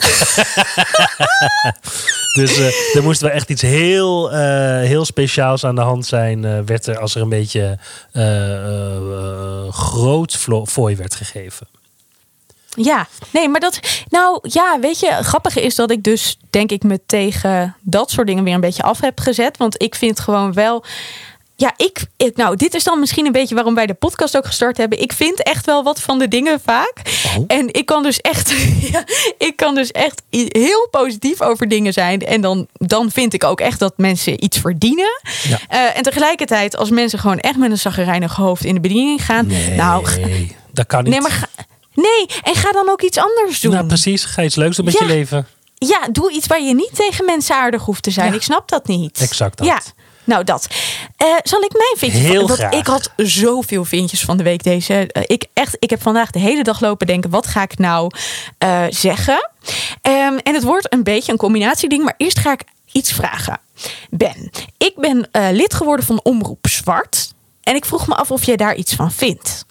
dus 2.39 2.57
eh, 2.57 2.95
er 2.95 3.03
moest 3.03 3.21
wel 3.21 3.29
echt 3.29 3.49
iets 3.49 3.61
heel, 3.61 4.31
eh, 4.31 4.39
heel 4.79 5.05
speciaals 5.05 5.63
aan 5.63 5.75
de 5.75 5.81
hand 5.81 6.05
zijn. 6.05 6.65
werd 6.65 6.87
er, 6.87 6.99
als 6.99 7.15
er 7.15 7.21
een 7.21 7.29
beetje 7.29 7.77
groot 9.71 10.37
fooi 10.65 10.95
werd 10.95 11.15
gegeven. 11.15 11.67
Ja, 12.75 13.07
nee, 13.31 13.49
maar 13.49 13.59
dat. 13.59 13.79
Nou 14.09 14.39
ja, 14.41 14.79
weet 14.79 14.99
je, 14.99 15.11
grappige 15.11 15.61
is 15.61 15.75
dat 15.75 15.91
ik 15.91 16.03
dus 16.03 16.37
denk 16.49 16.71
ik 16.71 16.83
me 16.83 16.99
tegen 17.05 17.75
dat 17.81 18.11
soort 18.11 18.27
dingen 18.27 18.43
weer 18.43 18.53
een 18.53 18.61
beetje 18.61 18.83
af 18.83 19.01
heb 19.01 19.19
gezet. 19.19 19.57
Want 19.57 19.81
ik 19.81 19.95
vind 19.95 20.19
gewoon 20.19 20.53
wel. 20.53 20.83
Ja, 21.61 21.73
ik, 21.77 22.05
ik- 22.17 22.35
nou, 22.35 22.55
dit 22.55 22.73
is 22.73 22.83
dan 22.83 22.99
misschien 22.99 23.25
een 23.25 23.31
beetje 23.31 23.55
waarom 23.55 23.75
wij 23.75 23.85
de 23.85 23.93
podcast 23.93 24.37
ook 24.37 24.45
gestart 24.45 24.77
hebben. 24.77 25.01
Ik 25.01 25.13
vind 25.13 25.43
echt 25.43 25.65
wel 25.65 25.83
wat 25.83 26.01
van 26.01 26.19
de 26.19 26.27
dingen 26.27 26.59
vaak. 26.63 26.93
Oh. 27.37 27.43
En 27.47 27.73
ik 27.73 27.85
kan 27.85 28.03
dus 28.03 28.21
echt, 28.21 28.51
ja, 28.91 29.03
ik 29.37 29.53
kan 29.55 29.75
dus 29.75 29.91
echt 29.91 30.21
heel 30.29 30.87
positief 30.91 31.41
over 31.41 31.67
dingen 31.67 31.93
zijn. 31.93 32.21
En 32.21 32.41
dan, 32.41 32.67
dan 32.73 33.11
vind 33.11 33.33
ik 33.33 33.43
ook 33.43 33.59
echt 33.59 33.79
dat 33.79 33.93
mensen 33.97 34.43
iets 34.43 34.57
verdienen. 34.57 35.21
Ja. 35.43 35.59
Eh, 35.67 35.97
en 35.97 36.03
tegelijkertijd, 36.03 36.77
als 36.77 36.89
mensen 36.89 37.19
gewoon 37.19 37.39
echt 37.39 37.57
met 37.57 37.71
een 37.71 37.77
zaggerijnig 37.77 38.35
hoofd 38.35 38.63
in 38.65 38.73
de 38.73 38.79
bediening 38.81 39.25
gaan. 39.25 39.47
Nou, 39.75 40.05
Nee, 40.19 40.55
dat 40.73 40.85
kan 40.85 41.03
niet. 41.03 41.11
nee, 41.11 41.21
maar 41.21 41.31
ga, 41.31 41.47
nee, 41.93 42.25
en 42.43 42.55
ga 42.55 42.71
dan 42.71 42.89
ook 42.89 43.01
iets 43.01 43.17
anders 43.17 43.59
doen. 43.59 43.73
Nou, 43.73 43.85
precies. 43.85 44.25
Ga 44.25 44.43
iets 44.43 44.55
leuks 44.55 44.75
doen 44.75 44.85
met 44.85 44.93
Ja. 44.99 45.05
je 45.05 45.11
leven. 45.13 45.47
Ja, 45.75 46.07
doe 46.11 46.31
iets 46.31 46.47
waar 46.47 46.61
je 46.61 46.73
niet 46.75 46.95
tegen 46.95 47.25
mensen 47.25 47.55
aardig 47.55 47.81
hoeft 47.83 48.03
te 48.03 48.11
zijn. 48.11 48.29
Ja. 48.29 48.35
Ik 48.35 48.41
snap 48.41 48.69
dat 48.69 48.87
niet. 48.87 49.19
Exact 49.21 49.57
dat. 49.57 49.67
Ja, 49.67 49.81
nou 50.23 50.43
dat. 50.43 50.67
Eh, 51.17 51.27
zal 51.43 51.61
ik 51.61 51.71
mijn 51.71 51.97
vindje 51.97 52.31
Heel 52.31 52.47
van, 52.47 52.55
graag. 52.55 52.73
Ik 52.73 52.87
had 52.87 53.11
zoveel 53.15 53.83
vindjes 53.83 54.21
van 54.21 54.37
de 54.37 54.43
week 54.43 54.63
deze. 54.63 55.07
eh, 55.07 55.23
ik, 55.25 55.45
echt, 55.53 55.75
ik 55.79 55.89
heb 55.89 56.01
vandaag 56.01 56.31
de 56.31 56.39
hele 56.39 56.63
dag 56.63 56.79
lopen 56.79 57.07
denken, 57.07 57.29
wat 57.29 57.47
ga 57.47 57.61
ik 57.61 57.77
nou 57.77 58.11
eh, 58.57 58.83
zeggen? 58.89 59.49
Ehm, 60.01 60.37
en 60.43 60.53
het 60.53 60.63
wordt 60.63 60.93
een 60.93 61.03
beetje 61.03 61.31
een 61.31 61.37
combinatieding, 61.37 62.03
maar 62.03 62.13
eerst 62.17 62.39
ga 62.39 62.51
ik 62.51 62.63
iets 62.91 63.11
vragen. 63.11 63.59
Ben, 64.09 64.51
ik 64.77 64.93
ben 64.95 65.29
lid 65.51 65.73
geworden 65.73 66.05
van 66.05 66.19
Omroep 66.23 66.67
Zwart. 66.67 67.33
En 67.61 67.75
ik 67.75 67.85
vroeg 67.85 68.07
me 68.07 68.15
af 68.15 68.31
of 68.31 68.45
jij 68.45 68.55
daar 68.55 68.75
iets 68.75 68.93
van 68.93 69.11
vindt. 69.11 69.65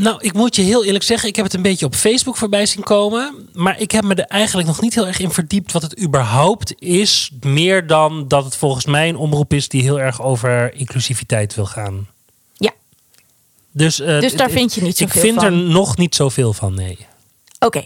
Nou, 0.00 0.18
ik 0.20 0.32
moet 0.32 0.56
je 0.56 0.62
heel 0.62 0.84
eerlijk 0.84 1.04
zeggen, 1.04 1.28
ik 1.28 1.36
heb 1.36 1.44
het 1.44 1.54
een 1.54 1.62
beetje 1.62 1.86
op 1.86 1.94
Facebook 1.94 2.36
voorbij 2.36 2.66
zien 2.66 2.82
komen. 2.82 3.48
Maar 3.52 3.80
ik 3.80 3.90
heb 3.90 4.04
me 4.04 4.14
er 4.14 4.24
eigenlijk 4.24 4.68
nog 4.68 4.80
niet 4.80 4.94
heel 4.94 5.06
erg 5.06 5.18
in 5.18 5.30
verdiept 5.30 5.72
wat 5.72 5.82
het 5.82 6.00
überhaupt 6.00 6.74
is. 6.78 7.30
Meer 7.40 7.86
dan 7.86 8.28
dat 8.28 8.44
het 8.44 8.56
volgens 8.56 8.86
mij 8.86 9.08
een 9.08 9.16
omroep 9.16 9.52
is 9.52 9.68
die 9.68 9.82
heel 9.82 10.00
erg 10.00 10.22
over 10.22 10.74
inclusiviteit 10.74 11.54
wil 11.54 11.66
gaan. 11.66 12.08
Ja. 12.52 12.72
Dus, 13.72 14.00
uh, 14.00 14.20
dus 14.20 14.36
daar 14.36 14.50
vind 14.50 14.74
je 14.74 14.82
niet 14.82 14.96
zoveel 14.96 15.20
van? 15.20 15.30
Ik 15.30 15.40
vind 15.40 15.42
er 15.42 15.52
nog 15.52 15.96
niet 15.96 16.14
zoveel 16.14 16.52
van, 16.52 16.74
nee. 16.74 17.06
Oké. 17.58 17.84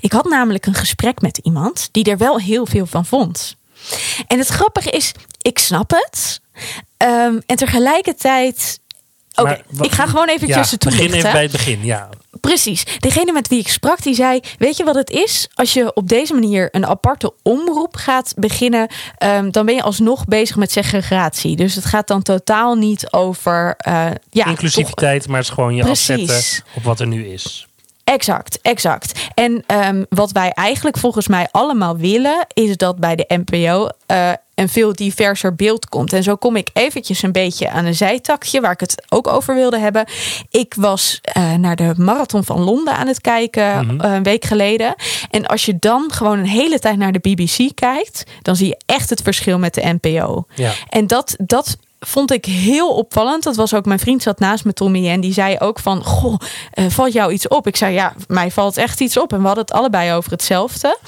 Ik 0.00 0.12
had 0.12 0.24
namelijk 0.24 0.66
een 0.66 0.74
gesprek 0.74 1.20
met 1.20 1.38
iemand 1.42 1.88
die 1.92 2.04
er 2.04 2.18
wel 2.18 2.38
heel 2.38 2.66
veel 2.66 2.86
van 2.86 3.06
vond. 3.06 3.56
En 4.26 4.38
het 4.38 4.48
grappige 4.48 4.90
is, 4.90 5.12
ik 5.42 5.58
snap 5.58 5.90
het. 5.90 6.40
Um, 6.98 7.42
en 7.46 7.56
tegelijkertijd 7.56 8.80
Oké, 9.34 9.60
ik 9.80 9.92
ga 9.92 10.06
gewoon 10.06 10.28
eventjes 10.28 10.70
ja, 10.70 10.76
toelichten. 10.76 11.06
Begin 11.06 11.18
even 11.18 11.32
bij 11.32 11.42
het 11.42 11.52
begin, 11.52 11.84
ja. 11.84 12.08
Precies. 12.40 12.84
Degene 12.98 13.32
met 13.32 13.48
wie 13.48 13.58
ik 13.58 13.68
sprak, 13.68 14.02
die 14.02 14.14
zei... 14.14 14.40
weet 14.58 14.76
je 14.76 14.84
wat 14.84 14.94
het 14.94 15.10
is? 15.10 15.48
Als 15.54 15.72
je 15.72 15.94
op 15.94 16.08
deze 16.08 16.34
manier 16.34 16.68
een 16.72 16.86
aparte 16.86 17.32
omroep 17.42 17.96
gaat 17.96 18.34
beginnen... 18.36 18.88
Um, 19.18 19.50
dan 19.50 19.66
ben 19.66 19.74
je 19.74 19.82
alsnog 19.82 20.24
bezig 20.24 20.56
met 20.56 20.72
segregatie. 20.72 21.56
Dus 21.56 21.74
het 21.74 21.84
gaat 21.84 22.06
dan 22.06 22.22
totaal 22.22 22.74
niet 22.74 23.12
over... 23.12 23.76
Uh, 23.88 24.06
ja, 24.30 24.46
Inclusiviteit, 24.46 25.20
toch... 25.20 25.28
maar 25.28 25.38
het 25.38 25.48
is 25.48 25.54
gewoon 25.54 25.74
je 25.74 25.82
Precies. 25.82 26.30
afzetten 26.30 26.64
op 26.74 26.82
wat 26.82 27.00
er 27.00 27.06
nu 27.06 27.26
is. 27.26 27.66
Exact, 28.04 28.58
exact. 28.62 29.20
En 29.34 29.64
um, 29.66 30.06
wat 30.08 30.32
wij 30.32 30.50
eigenlijk 30.50 30.98
volgens 30.98 31.28
mij 31.28 31.48
allemaal 31.50 31.96
willen, 31.96 32.46
is 32.52 32.76
dat 32.76 32.98
bij 32.98 33.16
de 33.16 33.24
NPO 33.44 33.88
uh, 34.06 34.32
een 34.54 34.68
veel 34.68 34.92
diverser 34.92 35.54
beeld 35.54 35.88
komt. 35.88 36.12
En 36.12 36.22
zo 36.22 36.36
kom 36.36 36.56
ik 36.56 36.70
eventjes 36.72 37.22
een 37.22 37.32
beetje 37.32 37.70
aan 37.70 37.84
een 37.84 37.94
zijtakje 37.94 38.60
waar 38.60 38.72
ik 38.72 38.80
het 38.80 39.02
ook 39.08 39.28
over 39.28 39.54
wilde 39.54 39.78
hebben. 39.78 40.04
Ik 40.50 40.74
was 40.76 41.20
uh, 41.36 41.54
naar 41.54 41.76
de 41.76 41.94
marathon 41.96 42.44
van 42.44 42.60
Londen 42.60 42.94
aan 42.94 43.06
het 43.06 43.20
kijken 43.20 43.84
mm 43.84 43.88
-hmm. 43.88 44.00
een 44.00 44.22
week 44.22 44.44
geleden. 44.44 44.94
En 45.30 45.46
als 45.46 45.64
je 45.64 45.78
dan 45.78 46.12
gewoon 46.12 46.38
een 46.38 46.46
hele 46.46 46.78
tijd 46.78 46.96
naar 46.96 47.12
de 47.12 47.18
BBC 47.18 47.74
kijkt, 47.74 48.24
dan 48.42 48.56
zie 48.56 48.66
je 48.66 48.80
echt 48.86 49.10
het 49.10 49.22
verschil 49.22 49.58
met 49.58 49.74
de 49.74 49.96
NPO. 50.00 50.44
Ja. 50.54 50.72
En 50.88 51.06
dat, 51.06 51.34
dat 51.38 51.76
vond 52.06 52.32
ik 52.32 52.44
heel 52.44 52.94
opvallend. 52.94 53.42
Dat 53.42 53.56
was 53.56 53.74
ook 53.74 53.84
mijn 53.84 53.98
vriend 53.98 54.22
zat 54.22 54.38
naast 54.38 54.64
me, 54.64 54.72
Tommy. 54.72 55.08
En 55.08 55.20
die 55.20 55.32
zei 55.32 55.56
ook 55.58 55.78
van, 55.78 56.04
goh, 56.04 56.34
uh, 56.74 56.86
valt 56.88 57.12
jou 57.12 57.32
iets 57.32 57.48
op? 57.48 57.66
Ik 57.66 57.76
zei, 57.76 57.94
ja, 57.94 58.14
mij 58.26 58.50
valt 58.50 58.76
echt 58.76 59.00
iets 59.00 59.16
op. 59.16 59.32
En 59.32 59.40
we 59.40 59.46
hadden 59.46 59.64
het 59.64 59.74
allebei 59.74 60.12
over 60.12 60.30
hetzelfde. 60.30 60.98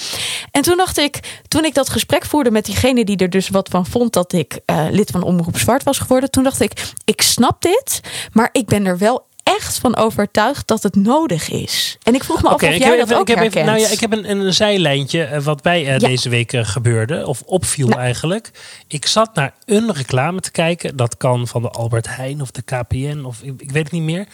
En 0.50 0.62
toen 0.62 0.76
dacht 0.76 0.98
ik, 0.98 1.40
toen 1.48 1.64
ik 1.64 1.74
dat 1.74 1.88
gesprek 1.88 2.24
voerde 2.24 2.50
met 2.50 2.64
diegene 2.64 3.04
die 3.04 3.16
er 3.16 3.30
dus 3.30 3.48
wat 3.48 3.68
van 3.68 3.86
vond... 3.86 4.12
dat 4.12 4.32
ik 4.32 4.60
uh, 4.66 4.86
lid 4.90 5.10
van 5.10 5.22
Omroep 5.22 5.58
Zwart 5.58 5.82
was 5.82 5.98
geworden. 5.98 6.30
Toen 6.30 6.44
dacht 6.44 6.60
ik, 6.60 6.92
ik 7.04 7.22
snap 7.22 7.62
dit, 7.62 8.00
maar 8.32 8.48
ik 8.52 8.66
ben 8.66 8.86
er 8.86 8.98
wel 8.98 9.26
echt 9.44 9.78
van 9.78 9.96
overtuigd 9.96 10.66
dat 10.66 10.82
het 10.82 10.96
nodig 10.96 11.50
is. 11.50 11.98
En 12.02 12.14
ik 12.14 12.24
vroeg 12.24 12.42
me 12.42 12.50
okay, 12.50 12.68
af 12.68 12.74
of 12.74 12.86
jij 12.86 12.96
dat 12.96 13.14
ook 13.14 13.20
ik 13.20 13.28
heb 13.28 13.38
herkent. 13.38 13.54
Even, 13.54 13.66
nou 13.66 13.78
ja, 13.78 13.88
ik 13.88 14.00
heb 14.00 14.12
een, 14.12 14.30
een 14.30 14.54
zijlijntje 14.54 15.30
uh, 15.32 15.40
wat 15.40 15.62
bij 15.62 15.80
uh, 15.80 15.88
ja. 15.88 15.98
deze 15.98 16.28
week 16.28 16.52
uh, 16.52 16.64
gebeurde. 16.64 17.26
Of 17.26 17.42
opviel 17.42 17.88
nou. 17.88 18.00
eigenlijk. 18.00 18.50
Ik 18.86 19.06
zat 19.06 19.34
naar 19.34 19.54
een 19.64 19.92
reclame 19.92 20.40
te 20.40 20.50
kijken. 20.50 20.96
Dat 20.96 21.16
kan 21.16 21.48
van 21.48 21.62
de 21.62 21.68
Albert 21.68 22.16
Heijn 22.16 22.40
of 22.40 22.50
de 22.50 22.62
KPN. 22.62 23.22
Of 23.24 23.42
ik, 23.42 23.60
ik 23.60 23.70
weet 23.70 23.82
het 23.82 23.92
niet 23.92 24.02
meer. 24.02 24.26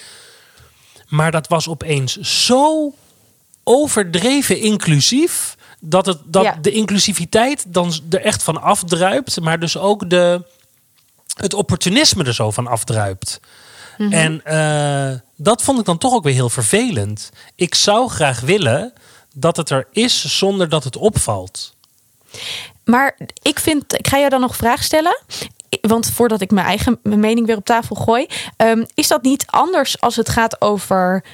Maar 1.08 1.30
dat 1.30 1.48
was 1.48 1.68
opeens 1.68 2.16
zo 2.16 2.94
overdreven 3.64 4.60
inclusief. 4.60 5.56
Dat, 5.80 6.06
het, 6.06 6.18
dat 6.24 6.44
ja. 6.44 6.58
de 6.60 6.70
inclusiviteit 6.70 7.64
dan 7.68 7.92
er 8.10 8.20
echt 8.20 8.42
van 8.42 8.62
afdruipt. 8.62 9.40
Maar 9.40 9.58
dus 9.58 9.76
ook 9.76 10.10
de, 10.10 10.42
het 11.36 11.54
opportunisme 11.54 12.24
er 12.24 12.34
zo 12.34 12.50
van 12.50 12.66
afdruipt. 12.66 13.40
Mm 14.00 14.12
-hmm. 14.12 14.12
En 14.12 14.42
uh, 15.12 15.18
dat 15.36 15.62
vond 15.62 15.78
ik 15.78 15.84
dan 15.84 15.98
toch 15.98 16.12
ook 16.12 16.24
weer 16.24 16.34
heel 16.34 16.50
vervelend. 16.50 17.30
Ik 17.54 17.74
zou 17.74 18.08
graag 18.08 18.40
willen 18.40 18.92
dat 19.34 19.56
het 19.56 19.70
er 19.70 19.86
is 19.92 20.38
zonder 20.38 20.68
dat 20.68 20.84
het 20.84 20.96
opvalt. 20.96 21.74
Maar 22.84 23.16
ik 23.42 23.58
vind, 23.58 23.98
ik 23.98 24.08
ga 24.08 24.18
jou 24.18 24.30
dan 24.30 24.40
nog 24.40 24.50
een 24.50 24.56
vraag 24.56 24.82
stellen. 24.82 25.22
Want 25.80 26.10
voordat 26.10 26.40
ik 26.40 26.50
mijn 26.50 26.66
eigen 26.66 26.98
mening 27.02 27.46
weer 27.46 27.56
op 27.56 27.64
tafel 27.64 27.96
gooi, 27.96 28.26
um, 28.56 28.86
is 28.94 29.08
dat 29.08 29.22
niet 29.22 29.46
anders 29.46 30.00
als 30.00 30.16
het 30.16 30.28
gaat 30.28 30.60
over 30.60 31.24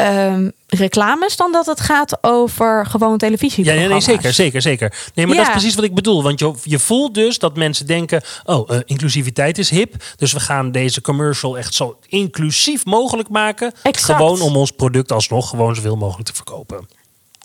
um, 0.00 0.52
reclames 0.66 1.36
dan 1.36 1.52
dat 1.52 1.66
het 1.66 1.80
gaat 1.80 2.18
over 2.20 2.86
gewoon 2.86 3.18
televisie. 3.18 3.64
Ja, 3.64 3.74
nee, 3.74 4.00
zeker, 4.00 4.32
zeker, 4.32 4.62
zeker. 4.62 4.94
Nee, 5.14 5.26
maar 5.26 5.34
ja. 5.34 5.40
dat 5.40 5.50
is 5.50 5.58
precies 5.58 5.74
wat 5.74 5.84
ik 5.84 5.94
bedoel. 5.94 6.22
Want 6.22 6.38
je, 6.38 6.54
je 6.62 6.78
voelt 6.78 7.14
dus 7.14 7.38
dat 7.38 7.56
mensen 7.56 7.86
denken: 7.86 8.22
oh, 8.44 8.70
uh, 8.70 8.78
inclusiviteit 8.84 9.58
is 9.58 9.70
hip. 9.70 9.94
Dus 10.16 10.32
we 10.32 10.40
gaan 10.40 10.70
deze 10.70 11.00
commercial 11.00 11.58
echt 11.58 11.74
zo 11.74 11.98
inclusief 12.06 12.84
mogelijk 12.84 13.28
maken. 13.28 13.72
Exact. 13.82 14.18
Gewoon 14.18 14.40
om 14.40 14.56
ons 14.56 14.70
product 14.70 15.12
alsnog 15.12 15.48
gewoon 15.48 15.74
zoveel 15.74 15.96
mogelijk 15.96 16.28
te 16.28 16.34
verkopen. 16.34 16.88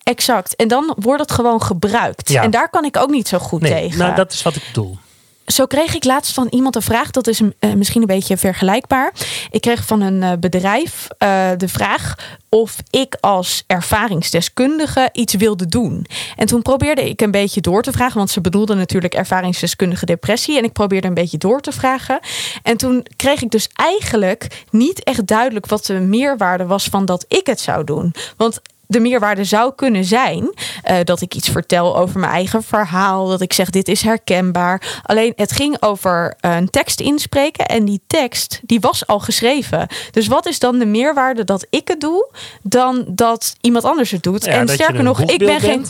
Exact. 0.03 0.55
En 0.55 0.67
dan 0.67 0.93
wordt 0.97 1.21
het 1.21 1.31
gewoon 1.31 1.61
gebruikt. 1.61 2.29
Ja. 2.29 2.41
En 2.41 2.51
daar 2.51 2.69
kan 2.69 2.85
ik 2.85 2.97
ook 2.97 3.09
niet 3.09 3.27
zo 3.27 3.37
goed 3.37 3.61
nee, 3.61 3.71
tegen. 3.71 3.99
Nou, 3.99 4.15
dat 4.15 4.33
is 4.33 4.41
wat 4.41 4.55
ik 4.55 4.63
bedoel 4.67 4.97
zo 5.45 5.65
kreeg 5.65 5.95
ik 5.95 6.03
laatst 6.03 6.33
van 6.33 6.47
iemand 6.49 6.75
een 6.75 6.81
vraag. 6.81 7.11
Dat 7.11 7.27
is 7.27 7.41
uh, 7.41 7.49
misschien 7.75 8.01
een 8.01 8.07
beetje 8.07 8.37
vergelijkbaar. 8.37 9.13
Ik 9.51 9.61
kreeg 9.61 9.85
van 9.85 10.01
een 10.01 10.21
uh, 10.21 10.31
bedrijf 10.39 11.07
uh, 11.19 11.49
de 11.57 11.67
vraag 11.67 12.15
of 12.49 12.75
ik 12.89 13.17
als 13.19 13.63
ervaringsdeskundige 13.67 15.09
iets 15.11 15.33
wilde 15.33 15.65
doen. 15.65 16.05
En 16.35 16.47
toen 16.47 16.61
probeerde 16.61 17.09
ik 17.09 17.21
een 17.21 17.31
beetje 17.31 17.61
door 17.61 17.81
te 17.81 17.91
vragen. 17.91 18.17
Want 18.17 18.29
ze 18.29 18.41
bedoelden 18.41 18.77
natuurlijk 18.77 19.13
ervaringsdeskundige 19.13 20.05
depressie. 20.05 20.57
En 20.57 20.63
ik 20.63 20.73
probeerde 20.73 21.07
een 21.07 21.13
beetje 21.13 21.37
door 21.37 21.61
te 21.61 21.71
vragen. 21.71 22.19
En 22.63 22.77
toen 22.77 23.05
kreeg 23.15 23.41
ik 23.41 23.49
dus 23.49 23.69
eigenlijk 23.73 24.63
niet 24.69 25.03
echt 25.03 25.27
duidelijk 25.27 25.65
wat 25.65 25.85
de 25.85 25.99
meerwaarde 25.99 26.65
was 26.65 26.85
van 26.85 27.05
dat 27.05 27.25
ik 27.27 27.47
het 27.47 27.59
zou 27.59 27.83
doen. 27.83 28.13
Want 28.37 28.61
de 28.93 28.99
meerwaarde 28.99 29.43
zou 29.43 29.73
kunnen 29.75 30.05
zijn 30.05 30.43
uh, 30.43 30.97
dat 31.03 31.21
ik 31.21 31.35
iets 31.35 31.49
vertel 31.49 31.97
over 31.97 32.19
mijn 32.19 32.31
eigen 32.31 32.63
verhaal. 32.63 33.27
Dat 33.27 33.41
ik 33.41 33.53
zeg 33.53 33.69
dit 33.69 33.87
is 33.87 34.01
herkenbaar. 34.01 35.01
Alleen 35.03 35.33
het 35.35 35.51
ging 35.51 35.77
over 35.79 36.35
uh, 36.41 36.55
een 36.55 36.69
tekst 36.69 36.99
inspreken. 36.99 37.65
En 37.65 37.85
die 37.85 38.01
tekst 38.07 38.59
die 38.63 38.79
was 38.79 39.07
al 39.07 39.19
geschreven. 39.19 39.87
Dus 40.11 40.27
wat 40.27 40.45
is 40.45 40.59
dan 40.59 40.79
de 40.79 40.85
meerwaarde 40.85 41.43
dat 41.43 41.67
ik 41.69 41.87
het 41.87 42.01
doe 42.01 42.29
dan 42.61 43.05
dat 43.07 43.55
iemand 43.61 43.85
anders 43.85 44.11
het 44.11 44.23
doet? 44.23 44.45
Ja, 44.45 44.51
en 44.51 44.67
sterker 44.67 45.03
nog, 45.03 45.21
ik 45.21 45.37
ben 45.37 45.47
bent. 45.47 45.61
geen. 45.61 45.85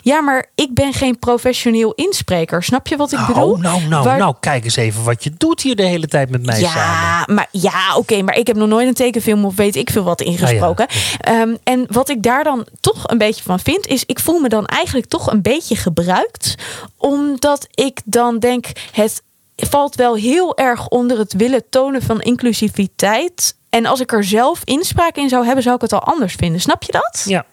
Ja, 0.00 0.20
maar 0.20 0.46
ik 0.54 0.74
ben 0.74 0.92
geen 0.92 1.18
professioneel 1.18 1.92
inspreker. 1.92 2.62
Snap 2.62 2.86
je 2.86 2.96
wat 2.96 3.12
ik 3.12 3.18
nou, 3.18 3.32
bedoel? 3.32 3.56
Nou, 3.56 3.82
nou, 3.88 4.04
Waar... 4.04 4.18
nou, 4.18 4.34
kijk 4.40 4.64
eens 4.64 4.76
even 4.76 5.04
wat 5.04 5.24
je 5.24 5.32
doet 5.36 5.62
hier 5.62 5.76
de 5.76 5.82
hele 5.82 6.06
tijd 6.06 6.30
met 6.30 6.46
mij 6.46 6.60
ja, 6.60 6.70
samen. 6.70 7.34
Maar, 7.34 7.48
ja, 7.50 7.88
oké, 7.90 7.98
okay, 7.98 8.20
maar 8.20 8.36
ik 8.36 8.46
heb 8.46 8.56
nog 8.56 8.68
nooit 8.68 8.88
een 8.88 8.94
tekenfilm 8.94 9.44
of 9.44 9.56
weet 9.56 9.76
ik 9.76 9.90
veel 9.90 10.02
wat 10.02 10.20
ingesproken. 10.20 10.86
Ah, 10.86 10.94
ja. 11.18 11.40
um, 11.40 11.58
en 11.64 11.86
wat 11.90 12.08
ik 12.08 12.22
daar 12.22 12.44
dan 12.44 12.66
toch 12.80 13.08
een 13.08 13.18
beetje 13.18 13.42
van 13.42 13.60
vind, 13.60 13.86
is 13.86 14.04
ik 14.04 14.20
voel 14.20 14.38
me 14.38 14.48
dan 14.48 14.66
eigenlijk 14.66 15.06
toch 15.06 15.32
een 15.32 15.42
beetje 15.42 15.76
gebruikt. 15.76 16.54
Omdat 16.96 17.66
ik 17.74 18.00
dan 18.04 18.38
denk, 18.38 18.66
het 18.92 19.22
valt 19.56 19.94
wel 19.94 20.14
heel 20.14 20.56
erg 20.56 20.88
onder 20.88 21.18
het 21.18 21.32
willen 21.32 21.62
tonen 21.70 22.02
van 22.02 22.20
inclusiviteit. 22.20 23.54
En 23.70 23.86
als 23.86 24.00
ik 24.00 24.12
er 24.12 24.24
zelf 24.24 24.60
inspraak 24.64 25.16
in 25.16 25.28
zou 25.28 25.44
hebben, 25.44 25.62
zou 25.62 25.74
ik 25.74 25.80
het 25.80 25.92
al 25.92 26.02
anders 26.02 26.34
vinden. 26.34 26.60
Snap 26.60 26.82
je 26.82 26.92
dat? 26.92 27.22
Ja. 27.24 27.44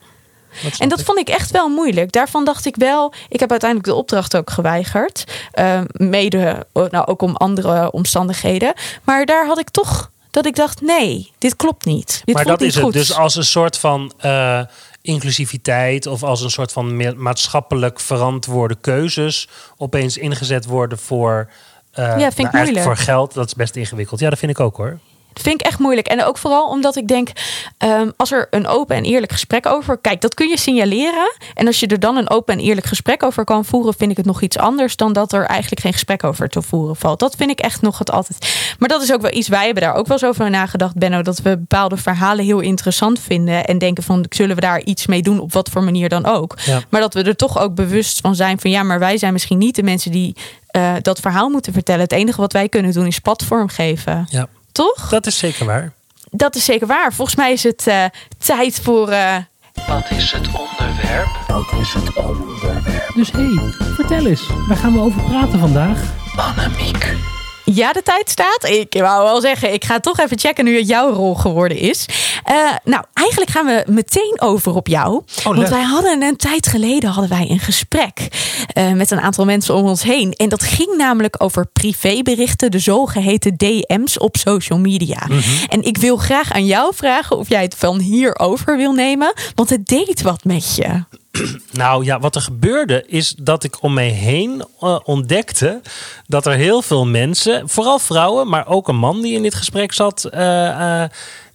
Dat 0.63 0.77
en 0.77 0.89
dat 0.89 1.00
ik. 1.00 1.05
vond 1.05 1.19
ik 1.19 1.29
echt 1.29 1.51
wel 1.51 1.69
moeilijk. 1.69 2.12
Daarvan 2.12 2.45
dacht 2.45 2.65
ik 2.65 2.75
wel, 2.75 3.13
ik 3.29 3.39
heb 3.39 3.51
uiteindelijk 3.51 3.89
de 3.89 3.95
opdracht 3.95 4.36
ook 4.36 4.50
geweigerd. 4.50 5.24
Uh, 5.60 5.81
mede, 5.91 6.65
nou 6.74 7.05
ook 7.05 7.22
om 7.22 7.36
andere 7.36 7.91
omstandigheden. 7.91 8.74
Maar 9.03 9.25
daar 9.25 9.45
had 9.45 9.60
ik 9.60 9.69
toch 9.69 10.12
dat 10.31 10.45
ik 10.45 10.55
dacht, 10.55 10.81
nee, 10.81 11.31
dit 11.38 11.55
klopt 11.55 11.86
niet. 11.86 12.22
Dit 12.25 12.36
maar 12.36 12.45
dat 12.45 12.60
niet 12.60 12.69
is 12.69 12.81
het. 12.81 12.93
Dus 12.93 13.13
als 13.15 13.36
een 13.36 13.43
soort 13.43 13.77
van 13.77 14.13
uh, 14.25 14.62
inclusiviteit 15.01 16.07
of 16.07 16.24
als 16.24 16.41
een 16.41 16.51
soort 16.51 16.72
van 16.72 17.17
maatschappelijk 17.22 18.00
verantwoorde 18.00 18.75
keuzes 18.81 19.48
opeens 19.77 20.17
ingezet 20.17 20.65
worden 20.65 20.98
voor, 20.98 21.50
uh, 22.00 22.05
ja, 22.05 22.31
vind 22.31 22.48
ik 22.48 22.51
nou, 22.51 22.63
moeilijk. 22.63 22.86
voor 22.86 22.98
geld, 22.98 23.33
dat 23.33 23.45
is 23.45 23.53
best 23.53 23.75
ingewikkeld. 23.75 24.19
Ja, 24.19 24.29
dat 24.29 24.39
vind 24.39 24.51
ik 24.51 24.60
ook 24.60 24.77
hoor. 24.77 25.00
Dat 25.34 25.44
vind 25.44 25.62
ik 25.62 25.68
echt 25.68 25.80
moeilijk. 25.80 26.08
En 26.08 26.24
ook 26.24 26.38
vooral 26.38 26.68
omdat 26.68 26.96
ik 26.96 27.08
denk, 27.08 27.30
um, 27.78 28.13
als 28.18 28.32
er 28.32 28.48
een 28.50 28.68
open 28.68 28.96
en 28.96 29.04
eerlijk 29.04 29.32
gesprek 29.32 29.66
over. 29.66 29.98
Kijk, 29.98 30.22
dat 30.22 30.34
kun 30.34 30.48
je 30.48 30.58
signaleren. 30.60 31.36
En 31.54 31.68
als 31.68 31.80
je 31.80 31.88
er 31.88 32.00
dan 32.00 32.18
een 32.18 32.30
open 32.30 32.54
en 32.54 32.60
eerlijk 32.60 32.88
gesprek 32.88 33.24
over 33.24 33.44
kan 33.44 33.66
voeren, 33.66 33.94
vind 33.94 34.12
ik 34.12 34.18
het 34.18 34.25
nog 34.25 34.42
iets 34.42 34.58
anders 34.58 34.96
dan 34.96 35.13
dat 35.13 35.34
er 35.34 35.46
eigenlijk 35.46 35.82
geen 35.82 35.94
gesprek 35.94 36.24
over 36.24 36.50
te 36.50 36.62
voeren 36.62 36.96
valt. 36.96 37.20
Dat 37.20 37.36
vind 37.36 37.50
ik 37.50 37.60
echt 37.60 37.82
nog 37.82 37.98
het 37.98 38.12
altijd. 38.12 38.75
Maar 38.80 38.90
dat 38.90 39.02
is 39.02 39.13
ook 39.13 39.22
wel 39.22 39.34
iets. 39.34 39.48
Wij 39.48 39.66
hebben 39.66 39.84
daar 39.84 39.96
ook 39.96 40.08
wel 40.08 40.18
eens 40.18 40.28
over 40.28 40.50
nagedacht, 40.50 40.96
Benno, 40.96 41.22
dat 41.22 41.42
we 41.42 41.58
bepaalde 41.58 41.98
verhalen 41.98 42.46
heel 42.46 42.60
interessant 42.60 43.20
vinden. 43.20 43.66
En 43.66 43.78
denken 43.78 44.04
van, 44.04 44.25
zullen 44.30 44.56
we 44.56 44.62
daar 44.62 44.82
iets 44.82 45.08
mee 45.08 45.22
doen, 45.22 45.40
op 45.40 45.54
wat 45.54 45.70
voor 45.70 45.84
manier 45.84 46.10
dan 46.10 46.25
ook. 46.25 46.58
Ja. 46.66 46.82
Maar 46.90 47.02
dat 47.02 47.13
we 47.13 47.24
er 47.24 47.36
toch 47.36 47.60
ook 47.60 47.75
bewust 47.75 48.20
van 48.20 48.36
zijn 48.36 48.60
van, 48.60 48.72
ja, 48.72 48.84
maar 48.84 49.00
wij 49.00 49.18
zijn 49.18 49.34
misschien 49.34 49.58
niet 49.58 49.75
de 49.75 49.84
mensen 49.84 50.12
die 50.12 50.36
uh, 50.75 50.94
dat 51.02 51.20
verhaal 51.20 51.50
moeten 51.50 51.74
vertellen. 51.74 52.02
Het 52.02 52.12
enige 52.12 52.42
wat 52.42 52.54
wij 52.54 52.70
kunnen 52.70 52.92
doen 52.92 53.06
is 53.06 53.20
platform 53.20 53.68
geven. 53.68 54.28
Ja. 54.30 54.48
Toch? 54.74 55.10
Dat 55.10 55.25
is 55.25 55.38
zeker 55.38 55.65
waar. 55.65 55.94
Dat 56.32 56.56
is 56.56 56.65
zeker 56.65 56.88
waar. 56.88 57.13
Volgens 57.13 57.38
mij 57.38 57.51
is 57.51 57.63
het 57.63 57.88
uh, 57.88 58.06
tijd 58.38 58.80
voor. 58.84 59.10
Uh... 59.10 59.36
Wat 59.88 60.10
is 60.10 60.32
het 60.32 60.48
onderwerp? 60.48 61.27
Wat 61.48 61.82
is 61.82 61.94
het 61.94 62.15
onderwerp? 62.15 63.12
Dus 63.15 63.32
hé, 63.32 63.39
hey, 63.39 63.74
vertel 63.96 64.25
eens, 64.25 64.48
waar 64.68 64.77
gaan 64.77 64.94
we 64.94 65.00
over 65.00 65.22
praten 65.22 65.60
vandaag? 65.60 66.00
Annemiek. 66.36 67.15
Ja, 67.65 67.94
de 67.94 68.03
tijd 68.03 68.30
staat. 68.30 68.63
Ik 68.63 68.94
wou 68.94 69.24
wel 69.24 69.42
zeggen, 69.42 69.74
ik 69.74 69.84
ga 69.84 70.00
toch 70.00 70.20
even 70.20 70.39
checken 70.39 70.65
nu 70.65 70.77
het 70.77 70.88
jouw 70.88 71.13
rol 71.13 71.36
geworden 71.36 71.77
is. 71.77 72.06
Uh, 72.50 72.71
nou, 72.83 73.03
eigenlijk 73.13 73.51
gaan 73.51 73.65
we 73.65 73.83
meteen 73.88 74.35
over 74.41 74.75
op 74.75 74.88
jou. 74.88 75.23
Oh, 75.38 75.55
want 75.55 75.69
wij 75.69 75.81
hadden 75.81 76.21
een 76.21 76.35
tijd 76.35 76.67
geleden 76.67 77.09
hadden 77.09 77.29
wij 77.29 77.50
een 77.50 77.59
gesprek 77.59 78.27
uh, 78.77 78.91
met 78.91 79.12
een 79.12 79.21
aantal 79.21 79.45
mensen 79.45 79.75
om 79.75 79.85
ons 79.85 80.03
heen. 80.03 80.33
En 80.33 80.50
dat 80.50 80.63
ging 80.63 80.95
namelijk 80.97 81.43
over 81.43 81.65
privéberichten, 81.65 82.71
de 82.71 82.79
zogeheten 82.79 83.57
DM's 83.57 84.19
op 84.19 84.38
social 84.38 84.79
media. 84.79 85.25
Mhm. 85.27 85.41
En 85.67 85.81
ik 85.81 85.97
wil 85.97 86.17
graag 86.17 86.51
aan 86.51 86.65
jou 86.65 86.95
vragen 86.95 87.38
of 87.38 87.50
jij 87.50 87.62
het 87.62 87.75
van 87.75 88.00
hierover 88.00 88.77
wil 88.77 88.93
nemen. 88.93 89.33
Want 89.55 89.69
het 89.69 89.88
deed 89.88 90.21
wat 90.21 90.43
met 90.43 90.75
je. 90.75 91.03
Nou 91.71 92.05
ja, 92.05 92.19
wat 92.19 92.35
er 92.35 92.41
gebeurde 92.41 93.03
is 93.07 93.35
dat 93.38 93.63
ik 93.63 93.81
om 93.81 93.93
me 93.93 94.01
heen 94.01 94.65
uh, 94.81 95.00
ontdekte 95.03 95.81
dat 96.27 96.45
er 96.45 96.53
heel 96.53 96.81
veel 96.81 97.05
mensen, 97.05 97.69
vooral 97.69 98.00
vrouwen, 98.00 98.47
maar 98.47 98.67
ook 98.67 98.88
een 98.88 98.95
man 98.95 99.21
die 99.21 99.35
in 99.35 99.41
dit 99.41 99.55
gesprek 99.55 99.93
zat, 99.93 100.29
uh, 100.33 100.39
uh, 100.39 101.03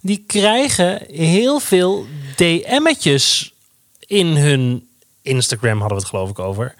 die 0.01 0.23
krijgen 0.27 1.01
heel 1.11 1.59
veel 1.59 2.05
DM'tjes 2.35 3.53
in 3.99 4.27
hun 4.27 4.87
Instagram, 5.21 5.79
hadden 5.79 5.97
we 5.97 6.03
het 6.03 6.11
geloof 6.11 6.29
ik 6.29 6.39
over. 6.39 6.75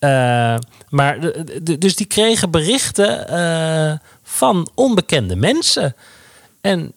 Uh, 0.00 0.56
maar 0.88 1.32
dus 1.78 1.96
die 1.96 2.06
kregen 2.06 2.50
berichten 2.50 4.00
van 4.22 4.68
onbekende 4.74 5.36
mensen. 5.36 5.96
En 6.60 6.92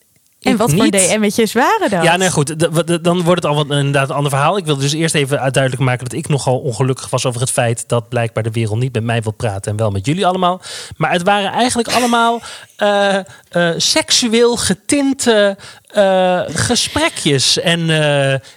en 0.48 0.58
wat 0.58 0.74
voor 0.74 0.90
DM'tjes 0.90 1.54
waren 1.54 1.90
dat? 1.90 2.04
Ja, 2.04 2.18
nee, 2.18 2.32
goed. 2.32 2.74
Dan 3.04 3.22
wordt 3.22 3.44
het 3.44 3.52
al 3.52 3.56
wat, 3.56 3.70
inderdaad 3.70 4.10
een 4.10 4.16
ander 4.16 4.32
verhaal. 4.32 4.58
Ik 4.58 4.66
wil 4.66 4.78
dus 4.78 4.94
eerst 4.94 5.16
even 5.16 5.38
duidelijk 5.38 5.84
maken 5.84 6.04
dat 6.04 6.18
ik 6.18 6.28
nogal 6.28 6.60
ongelukkig 6.60 7.10
was 7.10 7.26
over 7.26 7.42
het 7.42 7.52
feit 7.52 7.84
dat 7.88 8.10
blijkbaar 8.10 8.44
de 8.44 8.52
wereld 8.52 8.80
niet 8.80 8.94
met 8.94 9.04
mij 9.04 9.22
wil 9.22 9.32
praten 9.32 9.72
en 9.72 9.78
wel 9.78 9.92
met 9.92 10.06
jullie 10.06 10.26
allemaal. 10.26 10.62
Maar 10.98 11.12
het 11.12 11.24
waren 11.24 11.52
eigenlijk 11.52 11.88
allemaal 11.88 12.42
uh, 12.78 13.16
uh, 13.52 13.70
seksueel 13.78 14.58
getinte 14.58 15.58
uh, 15.96 16.42
gesprekjes. 16.48 17.60
En 17.60 17.88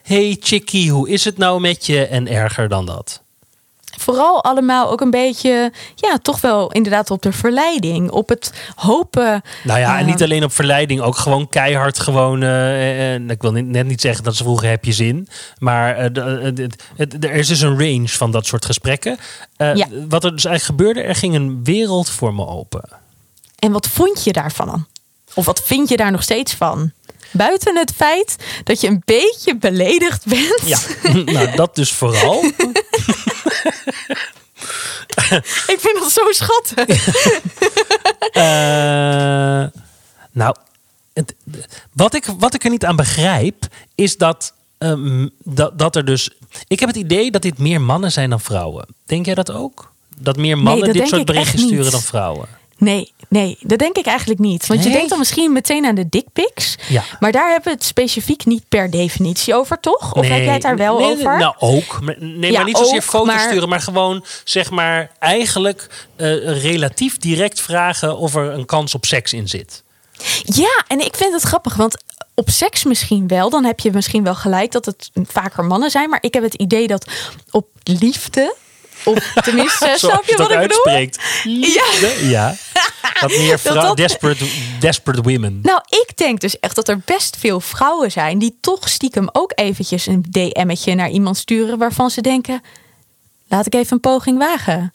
hey 0.02 0.37
chickie, 0.40 0.90
hoe 0.90 1.09
is 1.09 1.25
het 1.25 1.38
nou 1.38 1.61
met 1.61 1.87
je? 1.87 2.06
En 2.06 2.28
erger 2.28 2.68
dan 2.68 2.87
dat 2.87 3.23
vooral 4.00 4.45
allemaal 4.45 4.90
ook 4.90 5.00
een 5.00 5.11
beetje, 5.11 5.73
ja, 5.95 6.19
toch 6.23 6.40
wel 6.40 6.73
inderdaad 6.73 7.11
op 7.11 7.23
de 7.23 7.33
verleiding, 7.33 8.11
op 8.11 8.28
het 8.28 8.52
hopen. 8.75 9.42
Nou 9.64 9.80
ja, 9.80 9.99
en 9.99 10.07
niet 10.07 10.23
alleen 10.23 10.45
op 10.45 10.52
verleiding, 10.52 11.00
ook 11.00 11.16
gewoon 11.16 11.49
keihard 11.49 11.99
gewoon. 11.99 12.42
Uh, 12.42 13.14
uh, 13.19 13.28
ik 13.28 13.42
wil 13.42 13.52
net 13.52 13.87
niet 13.87 14.00
zeggen 14.00 14.25
dat 14.25 14.37
ze 14.37 14.42
vroegen 14.42 14.69
heb 14.69 14.85
je 14.85 14.92
zin, 14.92 15.28
maar 15.59 15.97
er 17.21 17.33
is 17.33 17.49
dus 17.49 17.61
een 17.61 17.78
range 17.78 18.09
van 18.09 18.30
dat 18.30 18.47
soort 18.47 18.64
gesprekken. 18.64 19.19
Ja. 19.57 19.87
Wat 20.09 20.25
er 20.25 20.35
dus 20.35 20.45
eigenlijk 20.45 20.62
gebeurde, 20.62 21.02
er 21.02 21.14
ging 21.14 21.35
een 21.35 21.64
wereld 21.64 22.11
voor 22.11 22.35
me 22.35 22.47
open. 22.47 22.83
En 23.59 23.73
wat 23.73 23.87
vond 23.87 24.25
je 24.25 24.33
daarvan? 24.33 24.87
Of 25.35 25.45
wat 25.45 25.62
vind 25.64 25.88
je 25.88 25.97
daar 25.97 26.11
nog 26.11 26.23
steeds 26.23 26.54
van? 26.54 26.92
Buiten 27.30 27.76
het 27.76 27.92
feit 27.97 28.37
dat 28.64 28.80
je 28.80 28.88
een 28.88 29.02
beetje 29.04 29.57
beledigd 29.57 30.26
bent. 30.26 30.62
Ja, 30.64 30.78
nou 31.33 31.57
dat 31.57 31.75
dus 31.75 31.92
vooral. 31.92 32.45
ik 35.66 35.78
vind 35.80 35.99
dat 35.99 36.12
zo 36.12 36.32
schattig. 36.32 37.06
uh, 38.37 39.66
nou, 40.40 40.54
het, 41.12 41.35
wat, 41.92 42.14
ik, 42.14 42.25
wat 42.38 42.54
ik 42.54 42.64
er 42.64 42.70
niet 42.70 42.85
aan 42.85 42.97
begrijp, 42.97 43.66
is 43.94 44.16
dat, 44.16 44.54
um, 44.78 45.30
dat, 45.38 45.78
dat 45.78 45.97
er 45.97 46.04
dus. 46.04 46.30
Ik 46.68 46.80
heb 46.80 46.88
het 46.88 46.99
idee 46.99 47.30
dat 47.30 47.42
dit 47.42 47.59
meer 47.59 47.80
mannen 47.80 48.12
zijn 48.12 48.30
dan 48.30 48.40
vrouwen. 48.40 48.87
Denk 49.06 49.26
jij 49.26 49.35
dat 49.35 49.50
ook? 49.50 49.92
Dat 50.16 50.37
meer 50.37 50.59
mannen 50.59 50.85
nee, 50.85 50.92
dit 50.92 51.09
soort 51.09 51.25
berichten 51.25 51.59
sturen 51.59 51.90
dan 51.90 52.02
vrouwen? 52.02 52.59
Nee, 52.80 53.12
nee, 53.28 53.58
dat 53.60 53.78
denk 53.78 53.96
ik 53.96 54.06
eigenlijk 54.06 54.40
niet. 54.40 54.66
Want 54.66 54.80
nee? 54.80 54.88
je 54.88 54.94
denkt 54.94 55.10
dan 55.10 55.18
misschien 55.18 55.52
meteen 55.52 55.84
aan 55.87 55.94
de 55.94 56.08
dickpics. 56.08 56.76
Ja. 56.88 57.02
Maar 57.20 57.32
daar 57.32 57.50
hebben 57.50 57.72
we 57.72 57.78
het 57.78 57.84
specifiek 57.84 58.44
niet 58.44 58.68
per 58.68 58.90
definitie 58.90 59.54
over, 59.54 59.80
toch? 59.80 60.14
Of 60.14 60.22
nee, 60.22 60.30
heb 60.30 60.44
jij 60.44 60.52
het 60.52 60.62
daar 60.62 60.76
wel 60.76 60.99
nee, 60.99 61.10
over? 61.10 61.38
Nou, 61.38 61.54
ook. 61.58 62.00
Nee, 62.18 62.50
Ja, 62.50 62.56
maar 62.56 62.66
niet 62.66 62.76
zozeer 62.76 62.96
ook, 62.96 63.02
foto's 63.02 63.26
maar- 63.34 63.40
sturen, 63.50 63.68
maar 63.68 63.80
gewoon 63.80 64.25
zeg 64.44 64.70
maar 64.70 65.10
eigenlijk 65.18 66.08
eh, 66.16 66.62
relatief 66.62 67.19
direct 67.19 67.60
vragen 67.60 68.16
of 68.16 68.34
er 68.34 68.52
een 68.52 68.66
kans 68.66 68.95
op 68.95 69.04
seks 69.04 69.32
in 69.32 69.49
zit. 69.49 69.82
Ja, 70.45 70.84
en 70.86 71.00
ik 71.00 71.16
vind 71.16 71.32
het 71.32 71.43
grappig, 71.43 71.75
want 71.75 71.97
op 72.34 72.50
seks 72.50 72.84
misschien 72.84 73.28
wel. 73.28 73.50
Dan 73.50 73.64
heb 73.64 73.80
je 73.80 73.90
misschien 73.93 74.25
wel 74.25 74.34
gelijk 74.34 74.73
dat 74.73 74.84
het 74.84 75.10
vaker 75.14 75.64
mannen 75.64 75.90
zijn. 75.90 76.10
Maar 76.10 76.23
ik 76.23 76.34
heb 76.34 76.43
het 76.43 76.54
idee 76.54 76.86
dat 76.86 77.10
op 77.50 77.66
liefde, 77.82 78.54
of 79.04 79.32
tenminste, 79.45 79.93
snap 79.97 80.25
je 80.25 80.36
wat 80.36 80.50
ik 80.50 80.60
bedoel? 80.60 80.84
uitspreekt. 80.84 81.19
Liefde, 81.45 82.28
ja. 82.28 82.54
Dat 83.21 83.30
meer 83.30 83.58
vrouw, 83.58 83.75
dat- 83.75 83.97
desperate, 83.97 84.45
desperate 84.80 85.23
women. 85.23 85.58
Nou, 85.63 85.80
ik 85.89 86.17
denk 86.17 86.41
dus 86.41 86.58
echt 86.58 86.75
dat 86.75 86.89
er 86.89 87.00
best 87.04 87.36
veel 87.36 87.60
vrouwen 87.60 88.10
zijn 88.10 88.39
die 88.39 88.58
toch 88.60 88.89
stiekem 88.89 89.28
ook 89.32 89.52
eventjes 89.54 90.06
een 90.06 90.25
DM'tje 90.30 90.95
naar 90.95 91.10
iemand 91.10 91.36
sturen 91.36 91.78
waarvan 91.78 92.10
ze 92.10 92.21
denken: 92.21 92.63
laat 93.49 93.67
ik 93.67 93.75
even 93.75 93.93
een 93.93 94.00
poging 94.00 94.39
wagen. 94.39 94.91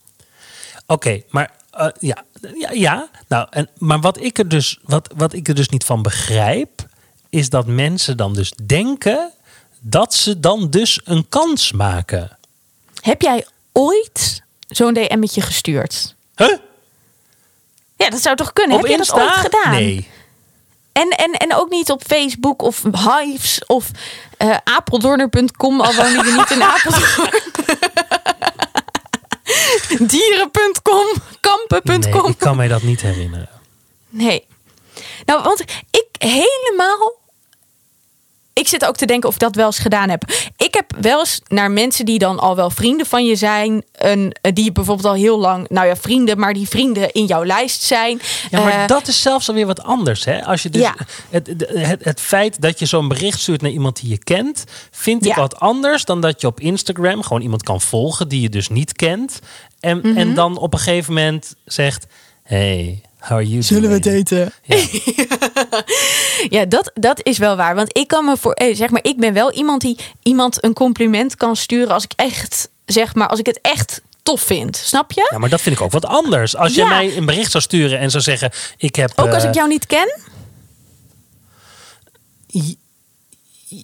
Oké, 0.88 1.22
maar 1.30 1.52
eh, 1.72 1.88
ja, 2.00 2.24
ja, 2.58 2.72
ja. 2.72 3.10
Nou, 3.28 3.48
en, 3.50 3.70
maar 3.78 4.00
wat 4.00 4.22
ik, 4.24 4.38
er 4.38 4.48
dus, 4.50 4.80
wat, 4.84 5.14
wat 5.16 5.34
ik 5.34 5.48
er 5.48 5.56
dus 5.56 5.70
niet 5.70 5.84
van 5.84 6.02
begrijp, 6.02 6.88
is 7.30 7.50
dat 7.50 7.66
mensen 7.68 8.18
dan 8.18 8.34
dus 8.34 8.54
denken 8.66 9.32
dat 9.80 10.14
ze 10.14 10.40
dan 10.40 10.70
dus 10.70 11.02
een 11.04 11.30
kans 11.30 11.72
maken. 11.72 12.38
Heb 13.02 13.22
jij 13.22 13.46
ooit 13.78 14.42
zo'n 14.68 14.94
DM'tje 14.94 15.42
gestuurd? 15.42 16.16
Huh? 16.36 16.58
Ja, 17.96 18.10
dat 18.10 18.22
zou 18.22 18.36
toch 18.36 18.54
kunnen? 18.54 18.78
Op 18.78 18.82
Heb 18.82 18.92
je 18.92 18.98
dat 18.98 19.08
Insta? 19.08 19.24
ooit 19.24 19.34
gedaan? 19.54 19.72
Nee. 19.72 20.10
En, 20.92 21.10
en, 21.10 21.32
en 21.32 21.56
ook 21.56 21.70
niet 21.70 21.92
op 21.92 22.04
Facebook 22.08 22.62
of 22.62 22.82
Hives 22.84 23.66
of 23.66 23.90
eh 24.38 24.58
apeldoorner.com, 24.64 25.82
al 25.82 25.94
woon 25.94 26.12
je 26.12 26.34
niet 26.38 26.52
in 26.52 26.64
Apeldoorn. 26.74 27.42
Dieren.com, 30.08 31.06
kampen.com. 31.40 32.22
Nee, 32.22 32.32
ik 32.32 32.38
kan 32.38 32.56
mij 32.56 32.68
dat 32.68 32.82
niet 32.82 33.02
herinneren. 33.02 33.50
Nee. 34.10 34.48
Nou, 35.26 35.44
want 35.44 35.60
ik 35.92 36.06
helemaal. 36.18 37.14
Ik 38.60 38.68
zit 38.68 38.86
ook 38.86 38.96
te 38.96 39.06
denken 39.06 39.30
of 39.30 39.36
ik 39.36 39.40
dat 39.42 39.56
wel 39.56 39.66
eens 39.66 39.80
gedaan 39.80 40.10
heb. 40.10 40.24
Ik 40.58 40.74
heb 40.74 40.86
wel 41.00 41.20
eens 41.20 41.42
naar 41.48 41.72
mensen 41.72 42.06
die 42.06 42.20
dan 42.20 42.40
al 42.40 42.56
wel 42.56 42.70
vrienden 42.70 43.06
van 43.06 43.26
je 43.26 43.36
zijn. 43.36 43.84
Een, 43.92 44.36
die 44.42 44.72
bijvoorbeeld 44.72 45.08
al 45.08 45.14
heel 45.14 45.40
lang, 45.40 45.70
nou 45.70 45.88
ja, 45.88 45.96
vrienden, 45.96 46.40
maar 46.40 46.54
die 46.54 46.68
vrienden 46.70 47.12
in 47.12 47.26
jouw 47.26 47.46
lijst 47.46 47.82
zijn. 47.82 48.22
Ja, 48.50 48.62
maar 48.64 48.72
Eh, 48.82 48.88
dat 48.88 49.08
is 49.08 49.22
zelfs 49.22 49.48
alweer 49.48 49.66
wat 49.66 49.84
anders. 49.84 50.26
Hè? 50.26 50.46
Als 50.46 50.64
je 50.64 50.70
dus 50.70 50.82
Ja. 50.82 50.96
het, 51.30 51.48
het, 51.48 52.04
het 52.04 52.22
feit 52.22 52.62
dat 52.62 52.80
je 52.80 52.86
zo'n 52.86 53.08
bericht 53.08 53.40
stuurt 53.40 53.62
naar 53.62 53.72
iemand 53.72 54.00
die 54.02 54.10
je 54.10 54.18
kent, 54.24 54.64
vind 54.92 55.26
ik 55.26 55.36
Ja. 55.36 55.42
wat 55.42 55.60
anders 55.60 56.06
dan 56.06 56.22
dat 56.22 56.42
je 56.42 56.48
op 56.48 56.60
Instagram 56.60 57.22
gewoon 57.24 57.42
iemand 57.42 57.64
kan 57.64 57.82
volgen 57.82 58.28
die 58.28 58.42
je 58.42 58.50
dus 58.50 58.70
niet 58.70 58.94
kent. 58.94 59.40
En, 59.80 59.98
Mhm. 59.98 60.18
en 60.18 60.34
dan 60.34 60.58
op 60.58 60.74
een 60.74 60.80
gegeven 60.80 61.14
moment 61.14 61.56
zegt: 61.66 62.06
Hey, 62.44 63.02
how 63.28 63.38
are 63.38 63.48
you 63.48 63.82
doing? 63.82 64.02
daten? 64.04 64.54
Ja. 64.64 64.78
Ja, 66.50 66.66
dat, 66.66 66.92
dat 66.94 67.20
is 67.24 67.38
wel 67.38 67.56
waar. 67.56 67.76
Want 67.76 67.98
ik 67.98 68.08
kan 68.08 68.26
me 68.26 68.38
voor, 68.38 68.54
eh, 68.54 68.76
zeg 68.76 68.90
maar, 68.90 69.04
ik 69.04 69.18
ben 69.20 69.34
wel 69.34 69.52
iemand 69.52 69.82
die 69.82 69.98
iemand 70.24 70.64
een 70.64 70.74
compliment 70.74 71.36
kan 71.36 71.56
sturen 71.56 71.94
als 71.94 72.04
ik 72.04 72.12
echt, 72.16 72.70
zeg 72.86 73.16
maar, 73.16 73.28
als 73.28 73.40
ik 73.40 73.46
het 73.46 73.60
echt 73.62 74.02
tof 74.24 74.42
vind. 74.42 74.76
Snap 74.78 75.12
je? 75.12 75.28
Ja, 75.32 75.38
maar 75.38 75.50
dat 75.50 75.62
vind 75.62 75.76
ik 75.76 75.82
ook 75.82 75.92
wat 75.92 76.06
anders. 76.06 76.56
Als 76.56 76.74
je 76.76 76.82
Ja. 76.82 76.88
mij 76.88 77.18
een 77.18 77.26
bericht 77.26 77.52
zou 77.52 77.64
sturen 77.64 78.00
en 78.00 78.12
zou 78.12 78.24
zeggen: 78.24 78.52
Ik 78.78 78.96
heb. 78.96 79.12
Ook 79.16 79.34
als 79.34 79.44
eh, 79.44 79.50
ik 79.50 79.56
jou 79.56 79.68
niet 79.68 79.86
ken? 79.86 80.20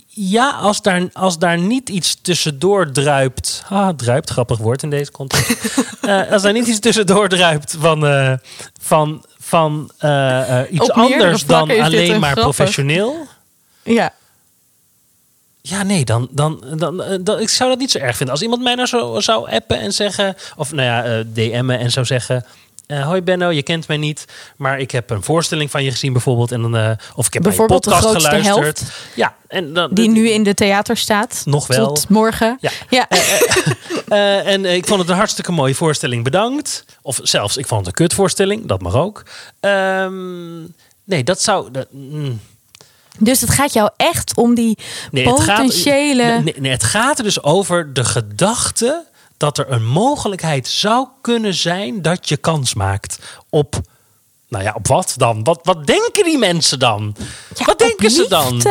Ja, 0.07 0.49
als 0.49 0.81
daar, 0.81 1.09
als 1.13 1.37
daar 1.37 1.57
niet 1.57 1.89
iets 1.89 2.17
tussendoor 2.21 2.91
druipt. 2.91 3.63
Ah, 3.69 3.89
druipt, 3.89 4.29
grappig 4.29 4.57
woord 4.57 4.83
in 4.83 4.89
deze 4.89 5.11
context. 5.11 5.55
Eh, 6.01 6.31
als 6.31 6.41
daar 6.41 6.53
niet 6.53 6.67
iets 6.67 6.79
tussendoor 6.79 7.29
druipt 7.29 7.75
van, 7.79 8.05
eh, 8.07 8.33
van, 8.81 9.25
van 9.51 9.91
eh, 9.97 10.59
eh, 10.59 10.71
iets 10.71 10.91
anders 10.91 11.45
dan 11.45 11.61
alleen 11.61 12.13
een 12.13 12.19
maar 12.19 12.31
grappig. 12.31 12.55
professioneel. 12.55 13.27
Ja. 13.83 14.13
Ja, 15.61 15.83
nee, 15.83 16.05
dan, 16.05 16.27
dan, 16.31 16.63
dan, 16.75 17.03
eh, 17.03 17.17
dan, 17.21 17.39
ik 17.39 17.49
zou 17.49 17.69
dat 17.69 17.79
niet 17.79 17.91
zo 17.91 17.97
erg 17.97 18.15
vinden. 18.15 18.35
Als 18.35 18.43
iemand 18.43 18.61
mij 18.61 18.75
nou 18.75 18.87
zo 18.87 19.19
zou 19.19 19.51
appen 19.51 19.79
en 19.79 19.93
zeggen, 19.93 20.35
of 20.55 20.71
nou 20.71 20.87
ja, 20.87 21.23
DM'en 21.33 21.79
en 21.79 21.91
zou 21.91 22.05
zeggen. 22.05 22.45
Eh, 22.91 23.05
hoi 23.05 23.21
Benno, 23.21 23.49
je 23.49 23.63
kent 23.63 23.87
mij 23.87 23.97
niet, 23.97 24.25
maar 24.57 24.79
ik 24.79 24.91
heb 24.91 25.09
een 25.09 25.23
voorstelling 25.23 25.71
van 25.71 25.83
je 25.83 25.91
gezien 25.91 26.13
bijvoorbeeld. 26.13 26.51
En 26.51 26.61
dan, 26.61 26.77
eh, 26.77 26.91
of 27.15 27.27
ik 27.27 27.33
heb 27.33 27.43
de 27.43 27.65
podcast 27.65 28.05
geluisterd. 28.05 28.43
helft. 28.43 28.83
Ja, 29.15 29.35
en 29.47 29.73
dan, 29.73 29.89
Die 29.93 30.09
nu 30.09 30.29
in 30.29 30.43
de 30.43 30.53
theater 30.53 30.97
staat. 30.97 31.41
Nog 31.45 31.67
wel. 31.67 31.87
Tot 31.87 32.09
morgen. 32.09 32.57
Ja. 32.61 32.71
ja. 32.89 33.07
Eh, 34.07 34.47
en 34.53 34.65
ik 34.65 34.87
vond 34.87 34.99
het 34.99 35.09
een 35.09 35.15
hartstikke 35.15 35.51
mooie 35.51 35.75
voorstelling. 35.75 36.23
Bedankt. 36.23 36.85
Of 37.01 37.19
zelfs, 37.23 37.57
ik 37.57 37.67
vond 37.67 37.79
het 37.79 37.89
een 37.89 38.05
kutvoorstelling. 38.05 38.65
Dat 38.65 38.81
mag 38.81 38.95
ook. 38.95 39.23
Ehm, 39.59 40.59
nee, 41.03 41.23
dat 41.23 41.41
zou... 41.41 41.71
Dat, 41.71 41.87
mm. 41.91 42.39
Dus 43.19 43.41
het 43.41 43.49
gaat 43.49 43.73
jou 43.73 43.89
echt 43.97 44.35
om 44.35 44.55
die 44.55 44.77
nee, 45.11 45.27
het 45.27 45.39
gaat, 45.39 45.61
potentiële... 45.61 46.23
nee, 46.23 46.55
nee, 46.57 46.71
het 46.71 46.83
gaat 46.83 47.17
er 47.17 47.23
dus 47.23 47.43
over 47.43 47.93
de 47.93 48.03
gedachte 48.03 49.05
dat 49.41 49.57
er 49.57 49.71
een 49.71 49.85
mogelijkheid 49.85 50.67
zou 50.67 51.07
kunnen 51.21 51.53
zijn 51.53 52.01
dat 52.01 52.29
je 52.29 52.37
kans 52.37 52.73
maakt 52.73 53.19
op 53.49 53.75
Nou 54.47 54.63
ja, 54.63 54.73
op 54.73 54.87
wat 54.87 55.13
dan? 55.17 55.43
Wat, 55.43 55.59
wat 55.63 55.87
denken 55.87 56.23
die 56.23 56.37
mensen 56.37 56.79
dan? 56.79 57.15
Ja, 57.55 57.65
wat 57.65 57.79
denken 57.79 58.11
ze 58.11 58.25
dan? 58.29 58.63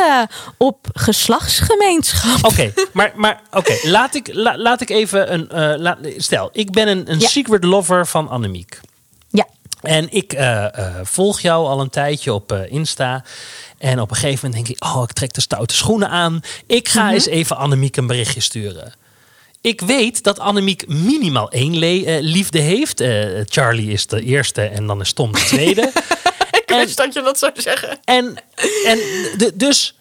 op 0.58 0.86
geslachtsgemeenschap. 0.92 2.44
Oké, 2.44 2.72
maar, 2.92 3.12
maar 3.16 3.40
oké, 3.50 3.74
laat, 3.82 4.14
ik, 4.14 4.34
la- 4.34 4.58
laat 4.58 4.80
ik 4.80 4.90
even 4.90 5.32
een. 5.32 5.48
eh, 5.48 5.78
laat, 5.80 5.98
stel, 6.16 6.48
ik 6.52 6.70
ben 6.70 6.88
een, 6.88 7.10
een 7.10 7.20
Ja. 7.20 7.28
secret 7.28 7.64
lover 7.64 8.06
van 8.06 8.28
Annemiek. 8.28 8.80
Ja, 9.28 9.46
En 9.80 10.12
ik 10.12 10.32
eh, 10.32 10.64
eh, 10.78 10.94
volg 11.02 11.40
jou 11.40 11.66
al 11.66 11.80
een 11.80 11.90
tijdje 11.90 12.32
op 12.32 12.52
Insta. 12.52 13.24
En 13.78 14.00
op 14.00 14.10
een 14.10 14.16
gegeven 14.16 14.46
moment 14.48 14.66
denk 14.66 14.78
ik, 14.80 14.84
oh, 14.94 15.02
ik 15.02 15.12
trek 15.12 15.32
de 15.32 15.40
stoute 15.40 15.74
schoenen 15.74 16.08
aan. 16.08 16.40
Ik 16.66 16.88
ga 16.88 17.04
Mhm. 17.04 17.12
eens 17.14 17.26
even 17.26 17.56
Annemiek 17.56 17.96
een 17.96 18.06
berichtje 18.06 18.40
sturen. 18.40 18.92
Ik 19.62 19.80
weet 19.80 20.22
dat 20.22 20.38
Annemiek 20.38 20.88
minimaal 20.88 21.50
één 21.50 21.82
eh, 21.82 22.16
liefde 22.20 22.58
heeft. 22.58 23.00
Eh, 23.00 23.24
Charlie 23.44 23.90
is 23.92 24.06
de 24.06 24.22
eerste 24.24 24.62
en 24.62 24.86
dan 24.86 25.00
is 25.00 25.12
Tom 25.12 25.32
de 25.32 25.38
tweede. 25.44 25.82
ik 26.60 26.62
En- 26.66 26.78
wist 26.78 26.96
dat 26.96 27.14
je 27.14 27.22
dat 27.22 27.38
zou 27.38 27.52
zeggen. 27.54 27.98
en 28.04 28.24
en 28.84 28.98
de, 29.36 29.52
dus 29.54 29.94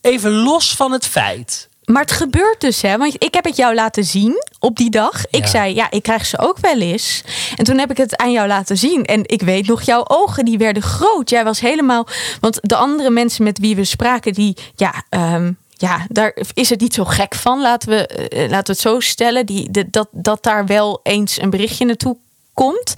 even 0.00 0.30
los 0.32 0.74
van 0.76 0.92
het 0.92 1.06
feit. 1.06 1.68
Maar 1.84 2.02
het 2.02 2.12
gebeurt 2.12 2.60
dus, 2.60 2.82
hè? 2.82 2.96
Want 2.98 3.14
ik 3.18 3.34
heb 3.34 3.44
het 3.44 3.56
jou 3.56 3.74
laten 3.74 4.04
zien 4.04 4.44
op 4.58 4.76
die 4.76 4.90
dag. 4.90 5.24
Ik 5.30 5.40
Ja. 5.44 5.46
zei, 5.50 5.74
ja, 5.74 5.90
ik 5.90 6.02
krijg 6.02 6.26
ze 6.26 6.38
ook 6.38 6.58
wel 6.58 6.80
eens. 6.80 7.22
En 7.56 7.64
toen 7.64 7.78
heb 7.78 7.90
ik 7.90 7.96
het 7.96 8.16
aan 8.16 8.32
jou 8.32 8.46
laten 8.48 8.76
zien. 8.78 9.04
En 9.04 9.22
ik 9.26 9.42
weet 9.42 9.66
nog, 9.66 9.82
jouw 9.82 10.04
ogen, 10.08 10.44
die 10.44 10.58
werden 10.58 10.82
groot. 10.82 11.30
Jij 11.30 11.44
was 11.44 11.60
helemaal... 11.60 12.06
Want 12.40 12.58
de 12.62 12.76
andere 12.76 13.10
mensen 13.10 13.44
met 13.44 13.58
wie 13.58 13.76
we 13.76 13.84
spraken, 13.84 14.32
die... 14.32 14.56
Ja, 14.76 15.04
ehm, 15.08 15.52
ja 15.80 16.06
daar 16.08 16.36
is 16.54 16.70
het 16.70 16.80
niet 16.80 16.94
zo 16.94 17.04
gek 17.04 17.34
van, 17.34 17.60
laten 17.60 17.88
we, 17.88 18.06
eh, 18.06 18.40
laten 18.40 18.66
we 18.66 18.72
het 18.72 18.80
zo 18.80 19.00
stellen. 19.00 19.46
Die, 19.46 19.70
de, 19.70 19.90
dat, 19.90 20.08
dat 20.12 20.42
daar 20.42 20.66
wel 20.66 21.00
eens 21.02 21.40
een 21.40 21.50
berichtje 21.50 21.84
naartoe 21.84 22.16
komt. 22.54 22.94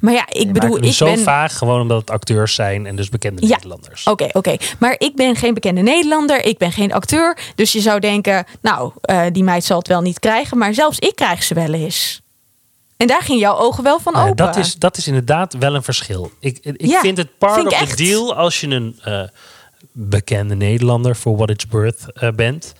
Maar 0.00 0.12
ja, 0.12 0.26
ik 0.28 0.52
bedoel, 0.52 0.82
ik 0.84 0.92
zo 0.92 1.04
ben... 1.04 1.18
vaag, 1.18 1.58
gewoon 1.58 1.80
omdat 1.80 2.00
het 2.00 2.10
acteurs 2.10 2.54
zijn 2.54 2.86
en 2.86 2.96
dus 2.96 3.08
bekende 3.08 3.42
Ja. 3.46 3.48
Nederlanders. 3.54 4.04
Oké, 4.04 4.28
oké. 4.32 4.56
Maar 4.78 4.94
ik 4.98 5.16
ben 5.16 5.36
geen 5.36 5.54
bekende 5.54 5.80
Nederlander. 5.80 6.44
Ik 6.44 6.58
ben 6.58 6.72
geen 6.72 6.92
acteur. 6.92 7.38
Dus 7.54 7.72
je 7.72 7.80
zou 7.80 8.00
denken, 8.00 8.44
nou, 8.62 8.92
eh, 9.00 9.22
die 9.32 9.44
meid 9.44 9.64
zal 9.64 9.78
het 9.78 9.88
wel 9.88 10.00
niet 10.00 10.18
krijgen. 10.18 10.58
Maar 10.58 10.74
zelfs 10.74 10.98
ik 10.98 11.16
krijg 11.16 11.42
ze 11.42 11.54
wel 11.54 11.72
eens. 11.72 12.22
En 12.96 13.06
daar 13.06 13.22
ging 13.22 13.40
jouw 13.40 13.56
ogen 13.56 13.84
wel 13.84 13.98
van 14.00 14.12
Ja, 14.12 14.22
open. 14.22 14.36
dat, 14.36 14.56
is, 14.56 14.74
dat 14.74 14.96
is 14.96 15.06
inderdaad 15.06 15.54
wel 15.58 15.74
een 15.74 15.82
verschil. 15.82 16.30
Ik, 16.40 16.58
ik 16.62 16.86
Ja, 16.86 17.00
vind 17.00 17.16
het 17.18 17.38
part 17.38 17.54
vind 17.54 17.72
of 17.72 17.88
the 17.88 17.96
deal 17.96 18.34
als 18.34 18.60
je 18.60 18.66
een 18.68 18.98
eh, 19.02 19.22
bekende 19.92 20.54
Nederlander 20.54 21.16
voor 21.16 21.36
What 21.36 21.50
It's 21.50 21.66
Worth 21.70 22.12
eh, 22.12 22.28
bent. 22.30 22.72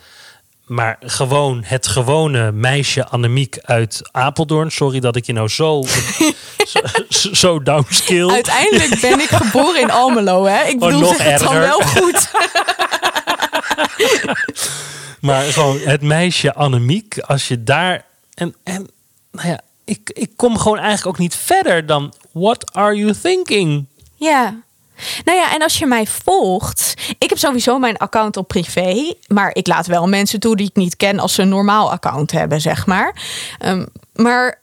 Maar 0.65 0.97
gewoon 0.99 1.63
het 1.65 1.87
gewone 1.87 2.51
meisje 2.51 3.07
Annemiek 3.07 3.57
uit 3.61 4.01
Apeldoorn. 4.11 4.71
Sorry 4.71 4.99
dat 4.99 5.15
ik 5.15 5.25
je 5.25 5.33
nou 5.33 5.47
zo, 5.47 5.83
zo, 7.07 7.33
zo 7.33 7.61
downskill. 7.63 8.29
Uiteindelijk 8.29 9.01
ben 9.01 9.19
ik 9.19 9.29
geboren 9.29 9.81
in 9.81 9.91
Almelo, 9.91 10.45
hè? 10.45 10.63
Ik 10.63 10.81
Oh, 10.81 10.87
bedoel, 10.89 11.05
zeg 11.15 11.23
het 11.23 11.39
dan 11.39 11.53
wel 11.53 11.79
goed. 11.81 12.29
Maar 15.21 15.43
gewoon 15.43 15.79
het 15.79 16.01
meisje 16.01 16.53
Annemiek, 16.53 17.19
als 17.19 17.47
je 17.47 17.63
daar. 17.63 18.05
En, 18.33 18.55
en 18.63 18.87
nou 19.31 19.47
ja, 19.47 19.61
ik, 19.85 20.09
ik 20.13 20.31
kom 20.35 20.57
gewoon 20.57 20.77
eigenlijk 20.77 21.07
ook 21.07 21.17
niet 21.17 21.35
verder 21.35 21.85
dan. 21.85 22.13
What 22.31 22.73
are 22.73 22.95
you 22.95 23.13
thinking? 23.21 23.85
Ja. 24.15 24.63
Nou 25.23 25.37
ja, 25.37 25.53
en 25.53 25.61
als 25.61 25.77
je 25.77 25.85
mij 25.85 26.07
volgt. 26.07 26.93
Ik 27.17 27.29
heb 27.29 27.37
sowieso 27.37 27.79
mijn 27.79 27.97
account 27.97 28.37
op 28.37 28.47
privé. 28.47 29.13
Maar 29.27 29.49
ik 29.53 29.67
laat 29.67 29.87
wel 29.87 30.07
mensen 30.07 30.39
toe 30.39 30.55
die 30.55 30.67
ik 30.67 30.75
niet 30.75 30.95
ken 30.95 31.19
als 31.19 31.33
ze 31.33 31.41
een 31.41 31.49
normaal 31.49 31.91
account 31.91 32.31
hebben, 32.31 32.61
zeg 32.61 32.85
maar. 32.85 33.21
Ehm, 33.59 33.85
maar 34.13 34.61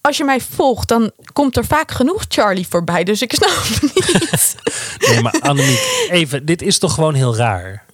als 0.00 0.16
je 0.16 0.24
mij 0.24 0.40
volgt, 0.40 0.88
dan 0.88 1.10
komt 1.32 1.56
er 1.56 1.64
vaak 1.64 1.90
genoeg 1.90 2.24
Charlie 2.28 2.66
voorbij. 2.68 3.04
Dus 3.04 3.22
ik 3.22 3.32
snap 3.32 3.50
het 3.62 3.82
niet. 3.82 4.56
Nee, 5.08 5.20
maar 5.20 5.34
Annemiek, 5.40 6.06
even, 6.10 6.46
dit 6.46 6.62
is 6.62 6.78
toch 6.78 6.94
gewoon 6.94 7.14
heel 7.14 7.36
raar. 7.36 7.84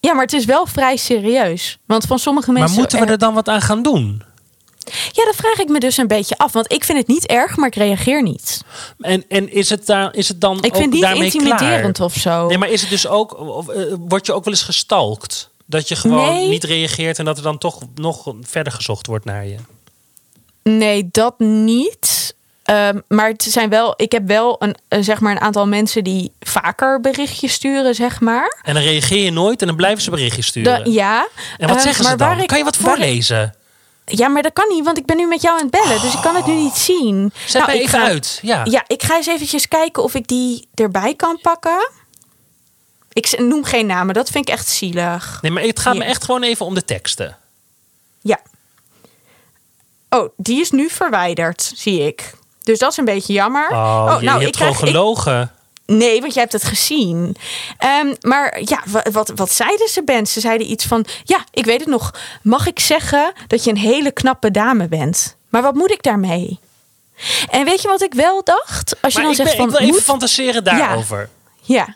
Ja, 0.00 0.12
maar 0.12 0.22
het 0.22 0.32
is 0.32 0.44
wel 0.44 0.66
vrij 0.66 0.96
serieus. 0.96 1.78
Want 1.86 2.04
van 2.04 2.18
sommige 2.18 2.52
mensen. 2.52 2.70
Maar 2.70 2.78
moeten 2.80 3.00
we 3.00 3.06
er 3.06 3.18
dan 3.18 3.34
wat 3.34 3.48
aan 3.48 3.60
gaan 3.60 3.82
doen? 3.82 4.22
Ja, 5.12 5.24
dat 5.24 5.34
vraag 5.36 5.58
ik 5.58 5.68
me 5.68 5.80
dus 5.80 5.96
een 5.96 6.06
beetje 6.06 6.38
af. 6.38 6.52
Want 6.52 6.72
ik 6.72 6.84
vind 6.84 6.98
het 6.98 7.06
niet 7.08 7.26
erg, 7.26 7.56
maar 7.56 7.68
ik 7.68 7.74
reageer 7.74 8.22
niet. 8.22 8.60
En, 9.00 9.24
en 9.28 9.52
is, 9.52 9.70
het 9.70 9.86
daar, 9.86 10.14
is 10.14 10.28
het 10.28 10.40
dan 10.40 10.56
Ik 10.62 10.64
ook 10.74 10.80
vind 10.80 11.00
het 11.00 11.12
niet 11.18 11.22
intimiderend 11.34 11.96
klaar? 11.96 12.06
of 12.08 12.14
zo. 12.14 12.46
Nee, 12.46 12.58
maar 12.58 12.70
is 12.70 12.80
het 12.80 12.90
dus 12.90 13.06
ook, 13.06 13.38
of, 13.40 13.68
eh, 13.68 13.82
word 14.08 14.26
je 14.26 14.32
ook 14.32 14.44
wel 14.44 14.52
eens 14.54 14.62
gestalkt? 14.62 15.50
Dat 15.66 15.88
je 15.88 15.96
gewoon 15.96 16.32
Nee. 16.34 16.48
niet 16.48 16.64
reageert 16.64 17.18
en 17.18 17.24
dat 17.24 17.36
er 17.36 17.42
dan 17.42 17.58
toch 17.58 17.78
nog 17.94 18.32
verder 18.42 18.72
gezocht 18.72 19.06
wordt 19.06 19.24
naar 19.24 19.46
je? 19.46 19.56
Nee, 20.62 21.08
dat 21.12 21.38
niet. 21.38 22.34
Ehm, 22.62 22.98
maar 23.08 23.28
het 23.28 23.42
zijn 23.42 23.68
wel, 23.68 23.94
ik 23.96 24.12
heb 24.12 24.26
wel 24.26 24.56
een, 24.88 25.04
zeg 25.04 25.20
maar 25.20 25.32
een 25.32 25.40
aantal 25.40 25.66
mensen 25.66 26.04
die 26.04 26.32
vaker 26.40 27.00
berichtjes 27.00 27.52
sturen, 27.52 27.94
zeg 27.94 28.20
maar. 28.20 28.60
En 28.62 28.74
dan 28.74 28.82
reageer 28.82 29.24
je 29.24 29.30
nooit 29.30 29.60
en 29.60 29.66
dan 29.66 29.76
blijven 29.76 30.02
ze 30.02 30.10
berichtjes 30.10 30.46
sturen. 30.46 30.84
Da- 30.84 30.90
ja. 30.90 31.28
En 31.58 31.68
wat 31.68 31.76
Eh, 31.76 31.82
zeggen 31.82 32.04
ze 32.04 32.16
dan? 32.16 32.28
waar 32.28 32.40
ik- 32.40 32.46
kan 32.46 32.58
je 32.58 32.64
wat 32.64 32.76
voorlezen? 32.76 33.54
Ja, 34.04 34.28
maar 34.28 34.42
dat 34.42 34.52
kan 34.52 34.68
niet, 34.68 34.84
want 34.84 34.98
ik 34.98 35.06
ben 35.06 35.16
nu 35.16 35.26
met 35.26 35.42
jou 35.42 35.56
aan 35.58 35.62
het 35.62 35.70
bellen, 35.70 36.00
dus 36.00 36.14
ik 36.14 36.20
kan 36.20 36.36
het 36.36 36.46
nu 36.46 36.54
niet 36.54 36.74
zien. 36.74 37.32
Zet 37.46 37.52
Nou, 37.52 37.66
mij 37.66 37.76
even 37.80 37.98
ga- 37.98 38.04
uit. 38.06 38.38
Ja. 38.42 38.60
Ja, 38.64 38.84
ik 38.86 39.02
ga 39.02 39.16
eens 39.16 39.26
eventjes 39.26 39.68
kijken 39.68 40.02
of 40.02 40.14
ik 40.14 40.26
die 40.28 40.68
erbij 40.74 41.14
kan 41.14 41.38
pakken. 41.42 41.90
Ik 43.12 43.38
noem 43.38 43.64
geen 43.64 43.86
namen, 43.86 44.14
dat 44.14 44.30
vind 44.30 44.48
ik 44.48 44.54
echt 44.54 44.68
zielig. 44.68 45.38
Nee, 45.42 45.50
maar 45.50 45.62
het 45.62 45.80
gaat 45.80 45.96
me 45.96 46.04
echt 46.04 46.24
gewoon 46.24 46.42
even 46.42 46.66
om 46.66 46.74
de 46.74 46.84
teksten. 46.84 47.36
Ja. 48.20 48.40
Oh, 50.10 50.28
die 50.36 50.60
is 50.60 50.70
nu 50.70 50.88
verwijderd, 50.90 51.72
zie 51.76 52.06
ik. 52.06 52.34
Dus 52.62 52.78
dat 52.78 52.90
is 52.90 52.96
een 52.96 53.04
beetje 53.04 53.32
jammer. 53.32 53.68
Oh, 53.70 54.16
je, 54.20 54.24
je 54.24 54.30
hebt 54.30 54.56
gewoon 54.56 54.72
krijg- 54.72 54.80
ik- 54.90 54.96
gelogen. 54.96 55.52
Nee, 55.96 56.20
want 56.20 56.32
jij 56.32 56.42
hebt 56.42 56.52
het 56.54 56.64
gezien. 56.64 57.36
Ehm, 57.78 58.14
maar 58.20 58.60
ja, 58.64 58.82
wa- 58.86 59.04
wat, 59.12 59.32
wat 59.34 59.52
zeiden 59.52 59.88
ze, 59.88 60.02
Ben? 60.04 60.26
Ze 60.26 60.40
zeiden 60.40 60.70
iets 60.70 60.84
van... 60.84 61.04
Ja, 61.24 61.44
ik 61.50 61.64
weet 61.64 61.80
het 61.80 61.88
nog. 61.88 62.14
Mag 62.42 62.66
ik 62.66 62.78
zeggen 62.80 63.32
dat 63.46 63.64
je 63.64 63.70
een 63.70 63.76
hele 63.76 64.10
knappe 64.12 64.50
dame 64.50 64.88
bent? 64.88 65.36
Maar 65.48 65.62
wat 65.62 65.74
moet 65.74 65.90
ik 65.90 66.02
daarmee? 66.02 66.58
En 67.50 67.64
weet 67.64 67.82
je 67.82 67.88
wat 67.88 68.02
ik 68.02 68.14
wel 68.14 68.44
dacht? 68.44 68.96
Als 69.02 69.12
je 69.12 69.18
Maar 69.18 69.26
dan 69.26 69.36
zegt 69.36 69.48
ben, 69.48 69.56
van... 69.58 69.64
ik 69.66 69.70
wil 69.72 69.80
even 69.80 69.94
moet- 69.94 70.02
fantaseren 70.04 70.64
daarover. 70.64 71.28
Ja, 71.62 71.94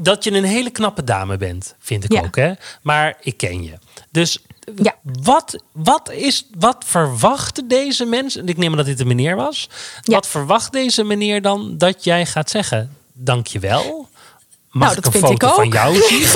Dat 0.00 0.24
je 0.24 0.32
een 0.32 0.44
hele 0.44 0.70
knappe 0.70 1.04
dame 1.04 1.36
bent, 1.36 1.74
vind 1.78 2.04
ik 2.04 2.12
Ja. 2.12 2.20
ook. 2.22 2.36
Hè? 2.36 2.52
Maar 2.82 3.16
ik 3.20 3.36
ken 3.36 3.62
je. 3.62 3.72
Dus 4.10 4.38
Ja. 4.82 4.94
wat, 5.02 5.56
wat, 5.72 6.10
is, 6.10 6.46
wat 6.58 6.76
verwachten 6.86 7.68
deze 7.68 8.04
mensen? 8.04 8.48
Ik 8.48 8.56
neem 8.56 8.70
aan 8.70 8.76
dat 8.76 8.86
dit 8.86 9.00
een 9.00 9.06
meneer 9.06 9.36
was. 9.36 9.68
Ja. 10.02 10.14
Wat 10.14 10.26
verwacht 10.26 10.72
deze 10.72 11.04
meneer 11.04 11.42
dan 11.42 11.78
dat 11.78 12.04
jij 12.04 12.26
gaat 12.26 12.50
zeggen? 12.50 12.96
Dank 13.18 13.46
je 13.46 13.58
wel. 13.58 14.08
Mag 14.70 14.86
nou, 14.88 14.96
ik 14.96 15.04
dat 15.04 15.14
een 15.14 15.20
vind 15.20 15.32
foto 15.32 15.46
ik 15.46 15.52
ook. 15.52 15.58
van 15.58 15.68
jou 15.68 16.02
zien? 16.08 16.26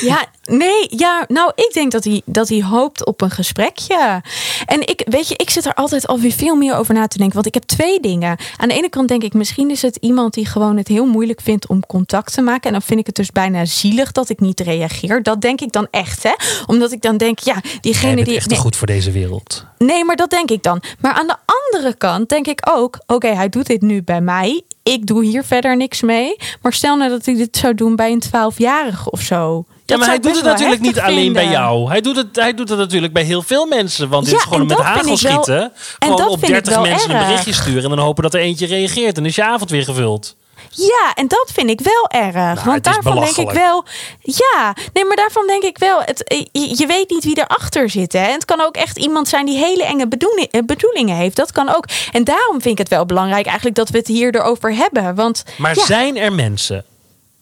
Ja, 0.00 0.26
nee, 0.44 0.86
ja, 0.88 1.24
nou, 1.28 1.52
ik 1.54 1.70
denk 1.72 1.92
dat 1.92 2.04
hij, 2.04 2.22
dat 2.24 2.48
hij 2.48 2.62
hoopt 2.62 3.06
op 3.06 3.20
een 3.20 3.30
gesprekje. 3.30 4.22
En 4.66 4.80
ik, 4.80 5.02
weet 5.08 5.28
je, 5.28 5.36
ik 5.36 5.50
zit 5.50 5.64
er 5.66 5.74
altijd 5.74 6.06
alweer 6.06 6.32
veel 6.32 6.54
meer 6.54 6.76
over 6.76 6.94
na 6.94 7.06
te 7.06 7.16
denken. 7.16 7.34
Want 7.34 7.46
ik 7.46 7.54
heb 7.54 7.62
twee 7.62 8.00
dingen. 8.00 8.36
Aan 8.56 8.68
de 8.68 8.74
ene 8.74 8.88
kant 8.88 9.08
denk 9.08 9.22
ik, 9.22 9.32
misschien 9.34 9.70
is 9.70 9.82
het 9.82 9.96
iemand 9.96 10.34
die 10.34 10.46
gewoon 10.46 10.76
het 10.76 10.88
heel 10.88 11.06
moeilijk 11.06 11.40
vindt 11.40 11.66
om 11.66 11.86
contact 11.86 12.32
te 12.34 12.40
maken. 12.40 12.62
En 12.62 12.72
dan 12.72 12.82
vind 12.82 13.00
ik 13.00 13.06
het 13.06 13.14
dus 13.14 13.30
bijna 13.30 13.64
zielig 13.64 14.12
dat 14.12 14.28
ik 14.28 14.40
niet 14.40 14.60
reageer. 14.60 15.22
Dat 15.22 15.40
denk 15.40 15.60
ik 15.60 15.72
dan 15.72 15.88
echt, 15.90 16.22
hè? 16.22 16.32
Omdat 16.66 16.92
ik 16.92 17.02
dan 17.02 17.16
denk, 17.16 17.38
ja, 17.38 17.60
diegene 17.80 18.14
bent 18.14 18.26
die. 18.26 18.36
echt 18.36 18.48
nee, 18.48 18.58
goed 18.58 18.76
voor 18.76 18.86
deze 18.86 19.10
wereld. 19.10 19.64
Nee, 19.78 20.04
maar 20.04 20.16
dat 20.16 20.30
denk 20.30 20.50
ik 20.50 20.62
dan. 20.62 20.82
Maar 21.00 21.12
aan 21.12 21.26
de 21.26 21.36
andere 21.46 21.94
kant 21.94 22.28
denk 22.28 22.46
ik 22.46 22.60
ook: 22.70 22.98
oké, 23.06 23.28
hij 23.28 23.48
doet 23.48 23.66
dit 23.66 23.80
nu 23.80 24.02
bij 24.02 24.20
mij. 24.20 24.62
Ik 24.92 25.06
doe 25.06 25.24
hier 25.24 25.44
verder 25.44 25.76
niks 25.76 26.00
mee. 26.02 26.36
Maar 26.62 26.72
stel 26.72 26.96
nou 26.96 27.10
dat 27.10 27.24
hij 27.24 27.34
dit 27.34 27.56
zou 27.56 27.74
doen 27.74 27.96
bij 27.96 28.12
een 28.12 28.22
12-jarige 28.26 29.10
of 29.10 29.20
zo. 29.20 29.64
Ja, 29.86 29.96
maar 29.96 30.08
hij 30.08 30.18
doet 30.20 30.34
het 30.36 30.44
natuurlijk 30.44 30.80
niet 30.80 31.00
alleen 31.00 31.32
bij 31.32 31.48
jou. 31.48 31.88
Hij 31.88 32.00
doet, 32.00 32.16
het, 32.16 32.36
hij 32.36 32.54
doet 32.54 32.68
het 32.68 32.78
natuurlijk 32.78 33.12
bij 33.12 33.22
heel 33.22 33.42
veel 33.42 33.66
mensen. 33.66 34.08
Want 34.08 34.24
dit 34.24 34.32
Ja, 34.32 34.38
is 34.38 34.44
gewoon 34.44 34.66
met 34.66 34.68
dat 34.68 34.78
vind 34.86 34.88
hagel 34.96 35.12
ik 35.12 35.20
wel- 35.20 35.30
schieten. 35.32 35.62
en 35.62 35.70
Gewoon 35.98 36.16
dat 36.16 36.26
op 36.28 36.38
vind 36.38 36.42
ik 36.42 36.64
30 36.64 36.74
wel 36.74 36.82
mensen 36.82 37.10
een 37.10 37.26
berichtje 37.26 37.52
sturen. 37.52 37.82
En 37.82 37.88
dan 37.88 37.98
hopen 37.98 38.22
dat 38.22 38.34
er 38.34 38.40
eentje 38.40 38.66
reageert. 38.66 39.16
En 39.16 39.26
is 39.26 39.34
je 39.34 39.44
avond 39.44 39.70
weer 39.70 39.84
gevuld. 39.84 40.36
Ja, 40.76 41.14
en 41.14 41.28
dat 41.28 41.50
vind 41.52 41.70
ik 41.70 41.80
wel 41.80 42.22
erg. 42.22 42.34
Nou, 42.34 42.58
want 42.64 42.84
daarvan 42.84 43.20
denk 43.20 43.36
ik 43.36 43.50
wel. 43.50 43.84
Ja, 44.20 44.76
nee, 44.92 45.04
maar 45.04 45.16
daarvan 45.16 45.46
denk 45.46 45.62
ik 45.62 45.78
wel. 45.78 46.02
Het, 46.02 46.24
eh, 46.24 46.44
je, 46.52 46.74
je 46.76 46.86
weet 46.86 47.10
niet 47.10 47.24
wie 47.24 47.38
erachter 47.38 47.90
zit. 47.90 48.12
Hè? 48.12 48.24
En 48.26 48.32
het 48.32 48.44
kan 48.44 48.60
ook 48.60 48.76
echt 48.76 48.98
iemand 48.98 49.28
zijn 49.28 49.46
die 49.46 49.58
hele 49.58 49.84
enge 49.84 50.08
eh, 50.50 50.62
bedoelingen 50.66 51.16
heeft. 51.16 51.36
Dat 51.36 51.52
kan 51.52 51.68
ook. 51.76 51.86
En 52.12 52.24
daarom 52.24 52.60
vind 52.60 52.72
ik 52.72 52.78
het 52.78 52.88
wel 52.88 53.06
belangrijk 53.06 53.46
eigenlijk 53.46 53.76
dat 53.76 53.88
we 53.88 53.98
het 53.98 54.06
hier 54.06 54.34
erover 54.34 54.74
hebben. 54.74 55.14
Want 55.14 55.44
Maar 55.58 55.76
ja, 55.76 55.84
zijn 55.84 56.16
er 56.16 56.32
mensen 56.32 56.84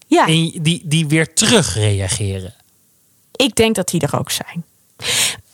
ja, 0.06 0.26
die, 0.26 0.80
die 0.84 1.06
weer 1.06 1.34
terug 1.34 1.74
reageren? 1.74 2.54
ik 3.36 3.54
denk 3.54 3.74
dat 3.74 3.88
die 3.88 4.00
er 4.00 4.18
ook 4.18 4.30
zijn. 4.30 4.64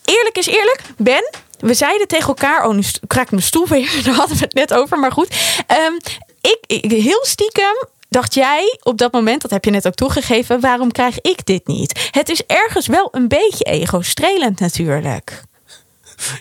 Eerlijk 0.04 0.38
is 0.38 0.46
eerlijk, 0.46 0.82
Ben. 0.96 1.30
We 1.58 1.74
zeiden 1.74 2.08
tegen 2.08 2.28
elkaar, 2.28 2.66
oh 2.66 2.74
nu 2.74 2.82
kraakt 3.06 3.30
mijn 3.30 3.42
stoel 3.42 3.66
weer, 3.66 4.00
daar 4.04 4.14
hadden 4.14 4.36
we 4.36 4.44
het 4.44 4.54
net 4.54 4.74
over, 4.74 4.98
maar 4.98 5.12
goed. 5.12 5.28
Ehm, 5.66 5.92
ik, 6.40 6.58
ik, 6.66 6.90
heel 6.90 7.24
stiekem 7.24 7.86
dacht 8.08 8.34
jij 8.34 8.78
op 8.82 8.98
dat 8.98 9.12
moment, 9.12 9.42
dat 9.42 9.50
heb 9.50 9.64
je 9.64 9.70
net 9.70 9.86
ook 9.86 9.94
toegegeven, 9.94 10.60
waarom 10.60 10.92
krijg 10.92 11.20
ik 11.20 11.46
dit 11.46 11.66
niet? 11.66 12.08
Het 12.10 12.28
is 12.28 12.42
ergens 12.46 12.86
wel 12.86 13.08
een 13.12 13.28
beetje 13.28 13.64
ego-strelend 13.64 14.60
natuurlijk. 14.60 15.42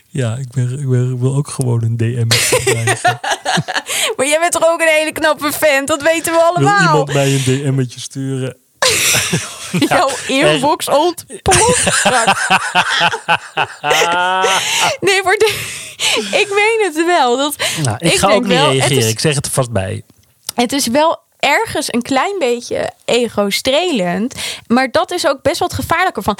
Ja, 0.08 0.36
ik, 0.36 0.52
ben, 0.52 0.80
ik, 0.80 0.90
ben, 0.90 1.12
ik 1.12 1.20
wil 1.20 1.36
ook 1.36 1.48
gewoon 1.48 1.84
een 1.84 1.98
DM 1.98 2.28
krijgen. 2.66 3.20
maar 4.16 4.28
jij 4.28 4.40
bent 4.40 4.52
toch 4.52 4.68
ook 4.68 4.82
een 4.82 4.88
hele 4.88 5.12
knappe 5.12 5.52
vent? 5.52 5.88
Dat 5.88 6.02
weten 6.02 6.32
we 6.34 6.38
Wil 6.38 6.48
allemaal. 6.48 6.82
iemand 6.82 7.14
mij 7.14 7.34
een 7.34 7.44
DM'tje 7.44 8.00
sturen? 8.00 8.58
Jouw 9.90 10.10
inbox 10.28 10.88
ontploft. 10.90 12.04
Nee, 15.00 15.24
maar 15.24 15.36
de- 15.38 15.66
ik 16.32 16.48
meen 16.54 16.80
het 16.94 17.06
wel. 17.06 17.38
Dat, 17.38 17.56
Nou, 17.84 17.96
ik, 18.00 18.12
Ik 18.14 18.20
ga 18.20 18.32
ook 18.34 18.42
niet 18.44 18.52
wel, 18.54 18.72
reageren. 18.72 18.98
is- 18.98 19.10
Ik 19.10 19.20
zeg 19.20 19.36
het 19.36 19.46
er 19.46 19.52
vast 19.52 19.72
bij. 19.72 20.04
het 20.56 20.72
is 20.72 20.88
wel 20.88 21.20
ergens 21.40 21.94
een 21.94 22.02
klein 22.02 22.40
beetje 22.40 22.92
ego-strelend. 23.06 24.36
Maar 24.68 24.92
dat 24.92 25.12
is 25.12 25.28
ook 25.28 25.42
best 25.42 25.60
wel 25.60 25.68
het 25.68 25.78
gevaarlijke 25.78 26.22
van. 26.22 26.38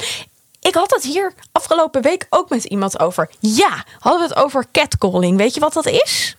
Ik 0.60 0.74
had 0.74 0.90
het 0.90 1.04
hier 1.04 1.32
afgelopen 1.52 2.02
week 2.02 2.26
ook 2.30 2.48
met 2.48 2.64
iemand 2.64 3.00
over. 3.00 3.30
Ja, 3.40 3.84
hadden 3.98 4.22
we 4.28 4.34
het 4.34 4.44
over 4.44 4.64
catcalling. 4.72 5.36
Weet 5.36 5.54
je 5.54 5.60
wat 5.60 5.72
dat 5.72 5.86
is? 5.86 6.36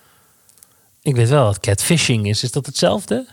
Ik 1.02 1.16
weet 1.16 1.28
wel 1.28 1.44
wat 1.44 1.60
catfishing 1.60 2.28
is. 2.28 2.42
Is 2.42 2.50
dat 2.50 2.66
hetzelfde? 2.66 3.26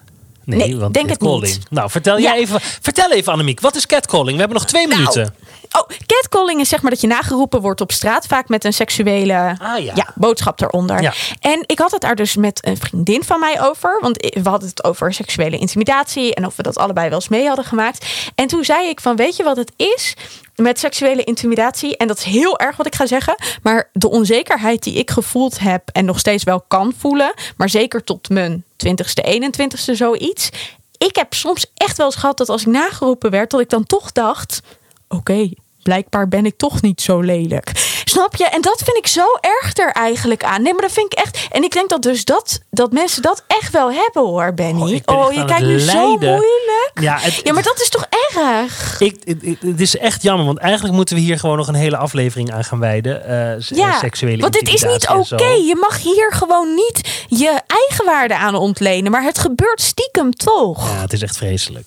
Nee, 0.47 0.59
Nee, 0.59 0.77
want 0.77 0.93
denk 0.93 1.09
het 1.09 1.17
catcalling. 1.17 1.53
niet. 1.53 1.69
Nou, 1.69 1.89
vertel 1.89 2.17
Ja. 2.17 2.23
jij 2.23 2.39
even. 2.41 2.59
Vertel 2.61 3.11
even, 3.11 3.31
Annemiek. 3.31 3.59
Wat 3.59 3.75
is 3.75 3.85
catcalling? 3.85 4.31
We 4.33 4.39
hebben 4.39 4.57
nog 4.57 4.65
twee 4.65 4.87
Nou, 4.87 4.99
minuten. 4.99 5.33
Oh, 5.79 5.87
catcalling 6.05 6.59
is 6.59 6.69
zeg 6.69 6.81
maar 6.81 6.91
dat 6.91 7.01
je 7.01 7.07
nageroepen 7.07 7.61
wordt 7.61 7.81
op 7.81 7.91
straat. 7.91 8.27
Vaak 8.27 8.47
met 8.49 8.63
een 8.63 8.73
seksuele 8.73 9.55
Ah, 9.61 9.83
ja. 9.83 10.13
boodschap 10.15 10.61
eronder. 10.61 11.01
Ja. 11.01 11.13
En 11.39 11.63
ik 11.65 11.79
had 11.79 11.91
het 11.91 12.01
daar 12.01 12.15
dus 12.15 12.35
met 12.35 12.65
een 12.67 12.77
vriendin 12.77 13.23
van 13.23 13.39
mij 13.39 13.61
over. 13.61 13.97
Want 14.01 14.17
we 14.43 14.49
hadden 14.49 14.69
het 14.69 14.83
over 14.83 15.13
seksuele 15.13 15.57
intimidatie. 15.57 16.35
En 16.35 16.45
of 16.45 16.55
we 16.55 16.63
dat 16.63 16.77
allebei 16.77 17.09
wel 17.09 17.17
eens 17.17 17.27
mee 17.27 17.47
hadden 17.47 17.65
gemaakt. 17.65 18.05
En 18.35 18.47
toen 18.47 18.63
zei 18.63 18.87
ik 18.89 19.01
van, 19.01 19.15
weet 19.15 19.35
je 19.35 19.43
wat 19.43 19.57
het 19.57 19.71
is? 19.75 20.13
Met 20.55 20.79
seksuele 20.79 21.23
intimidatie. 21.23 21.97
En 21.97 22.07
dat 22.07 22.17
is 22.17 22.23
heel 22.23 22.59
erg 22.59 22.77
wat 22.77 22.85
ik 22.85 22.95
ga 22.95 23.05
zeggen. 23.05 23.35
Maar 23.61 23.89
de 23.93 24.09
onzekerheid 24.09 24.83
die 24.83 24.93
ik 24.93 25.11
gevoeld 25.11 25.59
heb. 25.59 25.89
En 25.91 26.05
nog 26.05 26.19
steeds 26.19 26.43
wel 26.43 26.61
kan 26.67 26.93
voelen. 26.97 27.33
Maar 27.57 27.69
zeker 27.69 28.03
tot 28.03 28.29
mijn 28.29 28.63
20ste, 28.85 29.29
21ste 29.29 29.93
zoiets. 29.93 30.49
Ik 30.97 31.15
heb 31.15 31.33
soms 31.33 31.65
echt 31.73 31.97
wel 31.97 32.05
eens 32.05 32.15
gehad 32.15 32.37
dat 32.37 32.49
als 32.49 32.61
ik 32.61 32.67
nageroepen 32.67 33.31
werd. 33.31 33.51
Dat 33.51 33.59
ik 33.59 33.69
dan 33.69 33.83
toch 33.85 34.11
dacht... 34.11 34.61
Oké, 35.09 35.49
blijkbaar 35.87 36.27
ben 36.27 36.45
ik 36.45 36.57
toch 36.57 36.81
niet 36.81 37.01
zo 37.01 37.19
lelijk. 37.19 37.71
Snap 38.05 38.35
je? 38.35 38.45
En 38.45 38.61
dat 38.61 38.81
vind 38.83 38.97
ik 38.97 39.07
zo 39.07 39.25
erg 39.41 39.77
er 39.77 39.91
eigenlijk 39.91 40.43
aan. 40.43 40.61
Nee, 40.61 40.73
maar 40.73 40.81
dat 40.81 40.91
vind 40.91 41.13
ik 41.13 41.19
echt. 41.19 41.47
En 41.51 41.63
ik 41.63 41.71
denk 41.71 41.89
dat 41.89 42.01
dus 42.01 42.25
dat, 42.25 42.59
dat 42.69 42.91
mensen 42.91 43.21
dat 43.21 43.43
echt 43.47 43.71
wel 43.71 43.91
hebben 43.91 44.23
hoor, 44.23 44.53
Benny. 44.53 45.01
Oh, 45.05 45.25
Oh, 45.25 45.33
je 45.33 45.45
kijkt 45.45 45.65
nu 45.65 45.79
zo 45.79 46.07
moeilijk. 46.17 46.91
Ja, 46.93 47.17
het, 47.19 47.41
Ja, 47.43 47.53
maar 47.53 47.63
dat 47.63 47.81
is 47.81 47.89
toch 47.89 48.05
erg? 48.37 48.99
ik, 48.99 49.15
het, 49.61 49.79
is 49.81 49.97
echt 49.97 50.21
jammer, 50.21 50.45
want 50.45 50.57
eigenlijk 50.57 50.95
moeten 50.95 51.15
we 51.15 51.21
hier 51.21 51.39
gewoon 51.39 51.57
nog 51.57 51.67
een 51.67 51.73
hele 51.75 51.97
aflevering 51.97 52.53
aan 52.53 52.63
gaan 52.63 52.79
wijden. 52.79 53.25
eh, 53.25 53.53
eh, 53.53 53.59
Ja, 53.59 53.97
seksuele 53.99 54.41
want 54.41 54.53
dit 54.53 54.73
is 54.73 54.83
niet 54.83 55.09
oké. 55.09 55.43
Je 55.45 55.77
mag 55.79 56.01
hier 56.01 56.31
gewoon 56.33 56.75
niet 56.75 57.25
je 57.27 57.61
eigenwaarde 57.67 58.35
aan 58.37 58.55
ontlenen. 58.55 59.11
Maar 59.11 59.23
het 59.23 59.39
gebeurt 59.39 59.81
stiekem 59.81 60.33
toch. 60.33 60.89
Ja, 60.89 61.01
het 61.01 61.13
is 61.13 61.21
echt 61.21 61.37
vreselijk. 61.37 61.85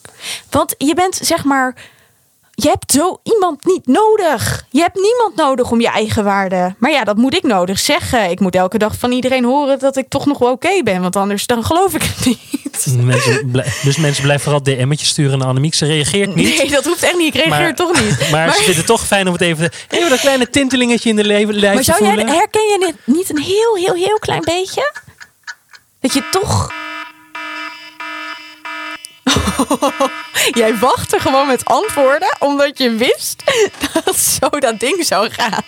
Want 0.50 0.74
je 0.78 0.94
bent 0.94 1.18
zeg 1.22 1.44
maar. 1.44 1.74
Je 2.62 2.68
hebt 2.68 2.92
zo 2.92 3.20
iemand 3.22 3.64
niet 3.64 3.86
nodig. 3.86 4.66
Je 4.70 4.80
hebt 4.80 4.94
niemand 4.94 5.36
nodig 5.36 5.70
om 5.70 5.80
je 5.80 5.88
eigen 5.88 6.24
waarde. 6.24 6.74
Maar 6.78 6.90
ja, 6.90 7.04
dat 7.04 7.16
moet 7.16 7.34
ik 7.34 7.42
nodig 7.42 7.78
zeggen. 7.78 8.30
Ik 8.30 8.40
moet 8.40 8.54
elke 8.54 8.78
dag 8.78 8.94
van 8.98 9.12
iedereen 9.12 9.44
horen 9.44 9.78
dat 9.78 9.96
ik 9.96 10.08
toch 10.08 10.26
nog 10.26 10.38
wel 10.38 10.50
oké 10.50 10.82
ben. 10.82 11.00
Want 11.02 11.16
anders 11.16 11.46
dan 11.46 11.64
geloof 11.64 11.94
ik 11.94 12.02
het 12.02 12.24
niet. 12.26 12.38
Mensen, 13.04 13.52
dus 13.82 13.96
mensen 13.96 14.22
blijven 14.22 14.44
vooral 14.44 14.62
DM'tjes 14.62 15.08
sturen 15.08 15.38
naar 15.38 15.48
Annemiek. 15.48 15.74
Ze 15.74 15.86
reageert 15.86 16.34
niet. 16.34 16.58
Nee, 16.58 16.70
dat 16.70 16.84
hoeft 16.84 17.02
echt 17.02 17.16
niet. 17.16 17.34
Ik 17.34 17.40
reageer 17.42 17.62
Maar- 17.62 17.74
toch 17.74 18.00
niet. 18.00 18.30
Maar, 18.30 18.30
Maar- 18.46 18.50
ze 18.50 18.56
vinden 18.56 18.76
het 18.76 18.86
toch 18.86 19.06
fijn 19.06 19.26
om 19.26 19.32
het 19.32 19.42
even, 19.42 19.70
even 19.88 20.10
dat 20.10 20.20
kleine 20.20 20.50
tintelingetje 20.50 21.08
in 21.08 21.16
de 21.16 21.24
leven 21.24 21.54
lijf 21.54 21.74
Maar 21.74 21.84
zou 21.84 22.04
jij, 22.04 22.14
herken 22.14 22.62
je 22.62 22.76
dit 22.78 23.16
niet 23.16 23.30
een 23.30 23.42
heel, 23.42 23.76
heel, 23.76 23.94
heel 23.94 24.18
klein 24.18 24.42
beetje? 24.44 24.92
Dat 26.00 26.12
je 26.12 26.22
toch... 26.30 26.72
jij 30.50 30.78
wachtte 30.78 31.18
gewoon 31.18 31.46
met 31.46 31.64
antwoorden, 31.64 32.36
omdat 32.38 32.78
je 32.78 32.90
wist 32.90 33.42
dat 34.04 34.16
zo 34.16 34.48
dat 34.48 34.80
ding 34.80 35.04
zou 35.04 35.30
gaan. 35.30 35.62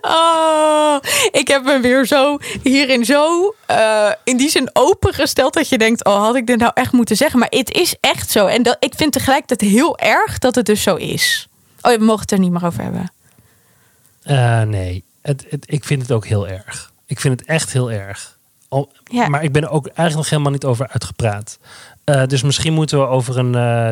Oh, 0.00 0.96
ik 1.30 1.48
heb 1.48 1.64
me 1.64 1.80
weer 1.80 2.06
zo 2.06 2.38
hierin 2.62 3.04
zo 3.04 3.54
eh, 3.66 4.10
in 4.24 4.36
die 4.36 4.48
zin 4.48 4.70
opengesteld 4.72 5.54
dat 5.54 5.68
je 5.68 5.78
denkt: 5.78 6.04
oh, 6.04 6.22
had 6.22 6.36
ik 6.36 6.46
dit 6.46 6.58
nou 6.58 6.70
echt 6.74 6.92
moeten 6.92 7.16
zeggen? 7.16 7.38
Maar 7.38 7.48
het 7.50 7.70
is 7.70 7.96
echt 8.00 8.30
zo. 8.30 8.46
En 8.46 8.62
dat, 8.62 8.76
ik 8.80 8.94
vind 8.96 9.12
tegelijkertijd 9.12 9.70
heel 9.70 9.98
erg 9.98 10.38
dat 10.38 10.54
het 10.54 10.66
dus 10.66 10.82
zo 10.82 10.94
is. 10.96 11.48
Oh, 11.80 11.92
we 11.92 12.04
mogen 12.04 12.20
het 12.20 12.30
er 12.30 12.38
niet 12.38 12.52
meer 12.52 12.64
over 12.64 12.82
hebben. 12.82 13.12
Eh, 14.22 14.62
nee, 14.62 15.04
het, 15.22 15.44
het, 15.48 15.64
ik 15.68 15.84
vind 15.84 16.02
het 16.02 16.12
ook 16.12 16.26
heel 16.26 16.48
erg. 16.48 16.92
Ik 17.06 17.20
vind 17.20 17.40
het 17.40 17.48
echt 17.48 17.72
heel 17.72 17.90
erg. 17.90 18.38
Ja. 19.04 19.28
Maar 19.28 19.42
ik 19.42 19.52
ben 19.52 19.62
er 19.62 19.70
ook 19.70 19.86
eigenlijk 19.86 20.16
nog 20.16 20.30
helemaal 20.30 20.52
niet 20.52 20.64
over 20.64 20.88
uitgepraat. 20.88 21.58
Eh, 22.04 22.26
dus 22.26 22.42
misschien 22.42 22.72
moeten 22.72 22.98
we 22.98 23.06
over 23.06 23.38
een 23.38 23.54
eh, 23.54 23.90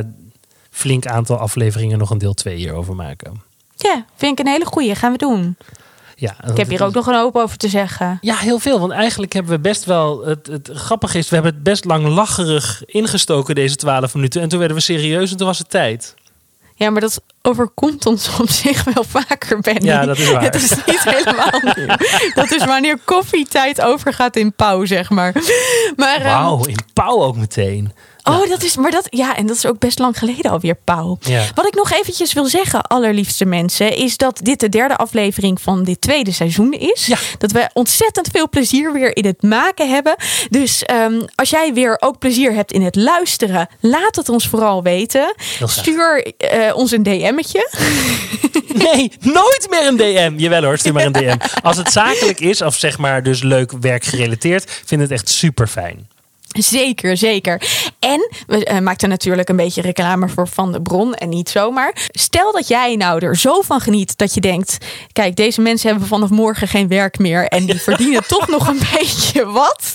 flink 0.70 1.06
aantal 1.06 1.36
afleveringen 1.36 1.98
nog 1.98 2.10
een 2.10 2.18
deel 2.18 2.34
2 2.34 2.56
hierover 2.56 2.94
maken. 2.94 3.42
Ja, 3.76 4.04
vind 4.16 4.38
ik 4.38 4.46
een 4.46 4.52
hele 4.52 4.64
goeie. 4.64 4.94
Gaan 4.94 5.12
we 5.12 5.18
doen. 5.18 5.56
Ja, 6.16 6.36
Ik 6.50 6.56
heb 6.56 6.68
hier 6.68 6.82
ook 6.84 6.94
nog 6.94 7.06
een 7.06 7.14
hoop 7.14 7.36
over 7.36 7.56
te 7.56 7.68
zeggen. 7.68 8.18
Ja, 8.20 8.36
heel 8.36 8.58
veel. 8.58 8.80
Want 8.80 8.92
eigenlijk 8.92 9.32
hebben 9.32 9.52
we 9.52 9.58
best 9.58 9.84
wel. 9.84 10.26
Het, 10.26 10.46
het 10.46 10.70
grappige 10.72 11.18
is, 11.18 11.28
we 11.28 11.34
hebben 11.34 11.54
het 11.54 11.62
best 11.62 11.84
lang 11.84 12.06
lacherig 12.06 12.82
ingestoken, 12.84 13.54
deze 13.54 13.76
12 13.76 14.14
minuten. 14.14 14.42
En 14.42 14.48
toen 14.48 14.58
werden 14.58 14.76
we 14.76 14.82
serieus 14.82 15.30
en 15.30 15.36
toen 15.36 15.46
was 15.46 15.58
het 15.58 15.70
tijd. 15.70 16.14
Ja, 16.82 16.90
maar 16.90 17.00
dat 17.00 17.22
overkomt 17.42 18.06
ons 18.06 18.38
op 18.40 18.50
zich 18.50 18.84
wel 18.84 19.04
vaker, 19.08 19.60
Benny. 19.60 19.86
Ja, 19.86 20.06
dat 20.06 20.18
is 20.18 20.30
waar. 20.30 20.42
Het 20.42 20.54
is 20.54 20.70
niet 20.70 21.02
helemaal 21.04 21.60
nieuw. 21.74 21.96
Dat 22.34 22.50
is 22.50 22.64
wanneer 22.64 22.98
koffietijd 23.04 23.80
overgaat 23.80 24.36
in 24.36 24.52
pauw, 24.52 24.84
zeg 24.84 25.10
maar. 25.10 25.32
maar 25.96 26.20
ehm, 26.20 26.68
in 26.68 26.78
pauw 26.92 27.22
ook 27.22 27.36
meteen. 27.36 27.92
Oh, 28.22 28.48
dat 28.48 28.62
is, 28.62 28.76
maar 28.76 28.90
dat, 28.90 29.06
ja, 29.10 29.36
en 29.36 29.46
dat 29.46 29.56
is 29.56 29.66
ook 29.66 29.78
best 29.78 29.98
lang 29.98 30.18
geleden 30.18 30.50
alweer, 30.50 30.76
Pauw. 30.84 31.18
Ja. 31.20 31.44
Wat 31.54 31.66
ik 31.66 31.74
nog 31.74 31.92
eventjes 31.92 32.32
wil 32.32 32.44
zeggen, 32.44 32.82
allerliefste 32.82 33.44
mensen, 33.44 33.96
is 33.96 34.16
dat 34.16 34.40
dit 34.42 34.60
de 34.60 34.68
derde 34.68 34.96
aflevering 34.96 35.60
van 35.60 35.84
dit 35.84 36.00
tweede 36.00 36.32
seizoen 36.32 36.72
is. 36.72 37.06
Ja. 37.06 37.16
Dat 37.38 37.52
we 37.52 37.70
ontzettend 37.72 38.28
veel 38.32 38.48
plezier 38.48 38.92
weer 38.92 39.16
in 39.16 39.24
het 39.24 39.42
maken 39.42 39.90
hebben. 39.90 40.14
Dus 40.50 40.82
ehm, 40.82 41.20
als 41.34 41.50
jij 41.50 41.74
weer 41.74 41.96
ook 42.00 42.18
plezier 42.18 42.54
hebt 42.54 42.72
in 42.72 42.82
het 42.82 42.96
luisteren, 42.96 43.68
laat 43.80 44.16
het 44.16 44.28
ons 44.28 44.48
vooral 44.48 44.82
weten. 44.82 45.34
Stuur 45.64 46.32
eh, 46.36 46.76
ons 46.76 46.90
een 46.90 47.02
DM'tje. 47.02 47.68
Nee, 48.72 49.12
nooit 49.20 49.66
meer 49.70 49.86
een 49.86 49.96
DM. 49.96 50.32
Jawel 50.36 50.62
hoor, 50.62 50.78
stuur 50.78 50.92
maar 50.92 51.04
een 51.04 51.12
DM. 51.12 51.36
Als 51.62 51.76
het 51.76 51.92
zakelijk 51.92 52.40
is, 52.40 52.62
of 52.62 52.76
zeg 52.76 52.98
maar 52.98 53.22
dus 53.22 53.42
leuk 53.42 53.72
werk 53.80 54.04
gerelateerd, 54.04 54.70
vind 54.70 54.90
ik 54.90 55.08
het 55.08 55.10
echt 55.10 55.28
super 55.28 55.66
fijn. 55.66 56.08
Zeker, 56.52 57.16
zeker. 57.16 57.62
En 57.98 58.30
we 58.46 58.64
eh, 58.64 58.78
maakten 58.78 59.08
natuurlijk 59.08 59.48
een 59.48 59.56
beetje 59.56 59.82
reclame 59.82 60.28
voor 60.28 60.48
Van 60.48 60.72
de 60.72 60.82
Bron 60.82 61.14
en 61.14 61.28
niet 61.28 61.48
zomaar. 61.48 62.08
Stel 62.10 62.52
dat 62.52 62.68
jij 62.68 62.96
nou 62.96 63.26
er 63.26 63.36
zo 63.36 63.60
van 63.60 63.80
geniet 63.80 64.18
dat 64.18 64.34
je 64.34 64.40
denkt: 64.40 64.78
kijk, 65.12 65.36
deze 65.36 65.60
mensen 65.60 65.90
hebben 65.90 66.08
vanaf 66.08 66.30
morgen 66.30 66.68
geen 66.68 66.88
werk 66.88 67.18
meer 67.18 67.48
en 67.48 67.64
die 67.64 67.80
verdienen 67.90 68.26
toch 68.26 68.48
nog 68.48 68.68
een 68.68 68.80
beetje 68.98 69.46
wat. 69.46 69.94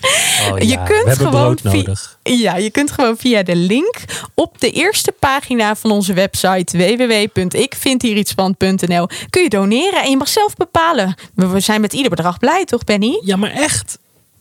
Oh 0.51 0.59
je 0.59 0.67
ja, 0.67 0.83
kunt 0.83 1.03
we 1.03 1.09
hebben 1.09 1.27
gewoon 1.27 1.57
nodig. 1.63 2.17
Ja, 2.23 2.57
je 2.57 2.71
kunt 2.71 2.91
gewoon 2.91 3.17
via 3.17 3.43
de 3.43 3.55
link 3.55 3.95
op 4.35 4.59
de 4.59 4.71
eerste 4.71 5.11
pagina 5.11 5.75
van 5.75 5.91
onze 5.91 6.13
website 6.13 6.77
www.ikvindhierietsvan.nl 6.77 9.07
kun 9.29 9.43
je 9.43 9.49
doneren 9.49 10.03
en 10.03 10.09
je 10.09 10.17
mag 10.17 10.27
zelf 10.27 10.55
bepalen. 10.55 11.15
We 11.35 11.47
we 11.47 11.59
zijn 11.59 11.81
met 11.81 11.93
ieder 11.93 12.09
bedrag 12.09 12.39
blij, 12.39 12.65
toch, 12.65 12.83
Benny? 12.83 13.21
Ja, 13.23 13.35
maar 13.35 13.51
echt. 13.51 13.97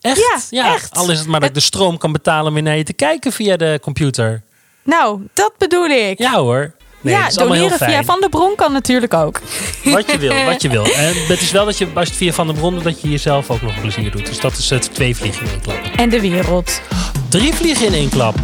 Echt? 0.06 0.46
Ja, 0.50 0.74
echt. 0.74 0.96
Al 0.96 1.10
is 1.10 1.18
het 1.18 1.28
maar 1.28 1.40
dat 1.40 1.48
ik 1.48 1.54
de 1.54 1.60
stroom 1.60 1.98
kan 1.98 2.12
betalen 2.12 2.56
om 2.56 2.62
naar 2.62 2.76
je 2.76 2.82
te 2.84 2.92
kijken 2.92 3.32
via 3.32 3.56
de 3.56 3.78
computer. 3.82 4.42
Nou, 4.82 5.20
dat 5.32 5.52
bedoel 5.58 5.86
ik. 5.86 6.18
Ja 6.18 6.32
hoor. 6.32 6.72
Nee, 7.00 7.14
ja, 7.14 7.28
doneren 7.28 7.78
via. 7.78 8.04
Van 8.04 8.20
der 8.20 8.28
Bron 8.28 8.54
kan 8.56 8.72
natuurlijk 8.72 9.14
ook. 9.14 9.40
Wat 9.84 10.10
je 10.10 10.18
wil, 10.18 10.44
wat 10.44 10.62
je 10.62 10.68
wil. 10.68 10.84
En 11.06 11.14
het 11.26 11.40
is 11.40 11.50
wel 11.50 11.64
dat 11.64 11.78
je, 11.78 11.84
als 11.94 12.04
je 12.04 12.10
het 12.10 12.16
via 12.18 12.32
Van 12.32 12.46
der 12.46 12.56
Bron 12.56 12.74
doet, 12.74 12.84
dat 12.84 13.00
je 13.00 13.08
jezelf 13.10 13.50
ook 13.50 13.62
nog 13.62 13.80
plezier 13.80 14.10
doet. 14.10 14.26
Dus 14.26 14.40
dat 14.40 14.56
is 14.56 14.70
het 14.70 14.94
twee 14.94 15.16
vliegen 15.16 15.42
in 15.42 15.50
één 15.50 15.60
klap. 15.60 15.80
En 15.96 16.08
de 16.08 16.20
wereld. 16.20 16.80
Drie 17.28 17.54
vliegen 17.54 17.86
in 17.86 17.92
één 17.92 18.08
klap. 18.08 18.34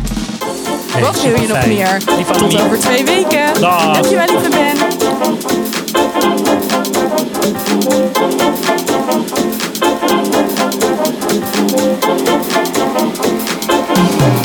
Hey, 0.90 1.02
Wat 1.02 1.22
wil 1.22 1.40
je 1.40 1.46
nog 1.46 1.66
meer? 1.66 1.98
Tot 2.38 2.60
over 2.60 2.78
twee 2.78 3.04
weken. 3.04 3.60
Dag. 3.60 3.92
Dankjewel, 3.92 4.26
lieve 4.26 4.48
Ben. 4.48 4.76
Thank 11.34 11.46
you. 14.36 14.41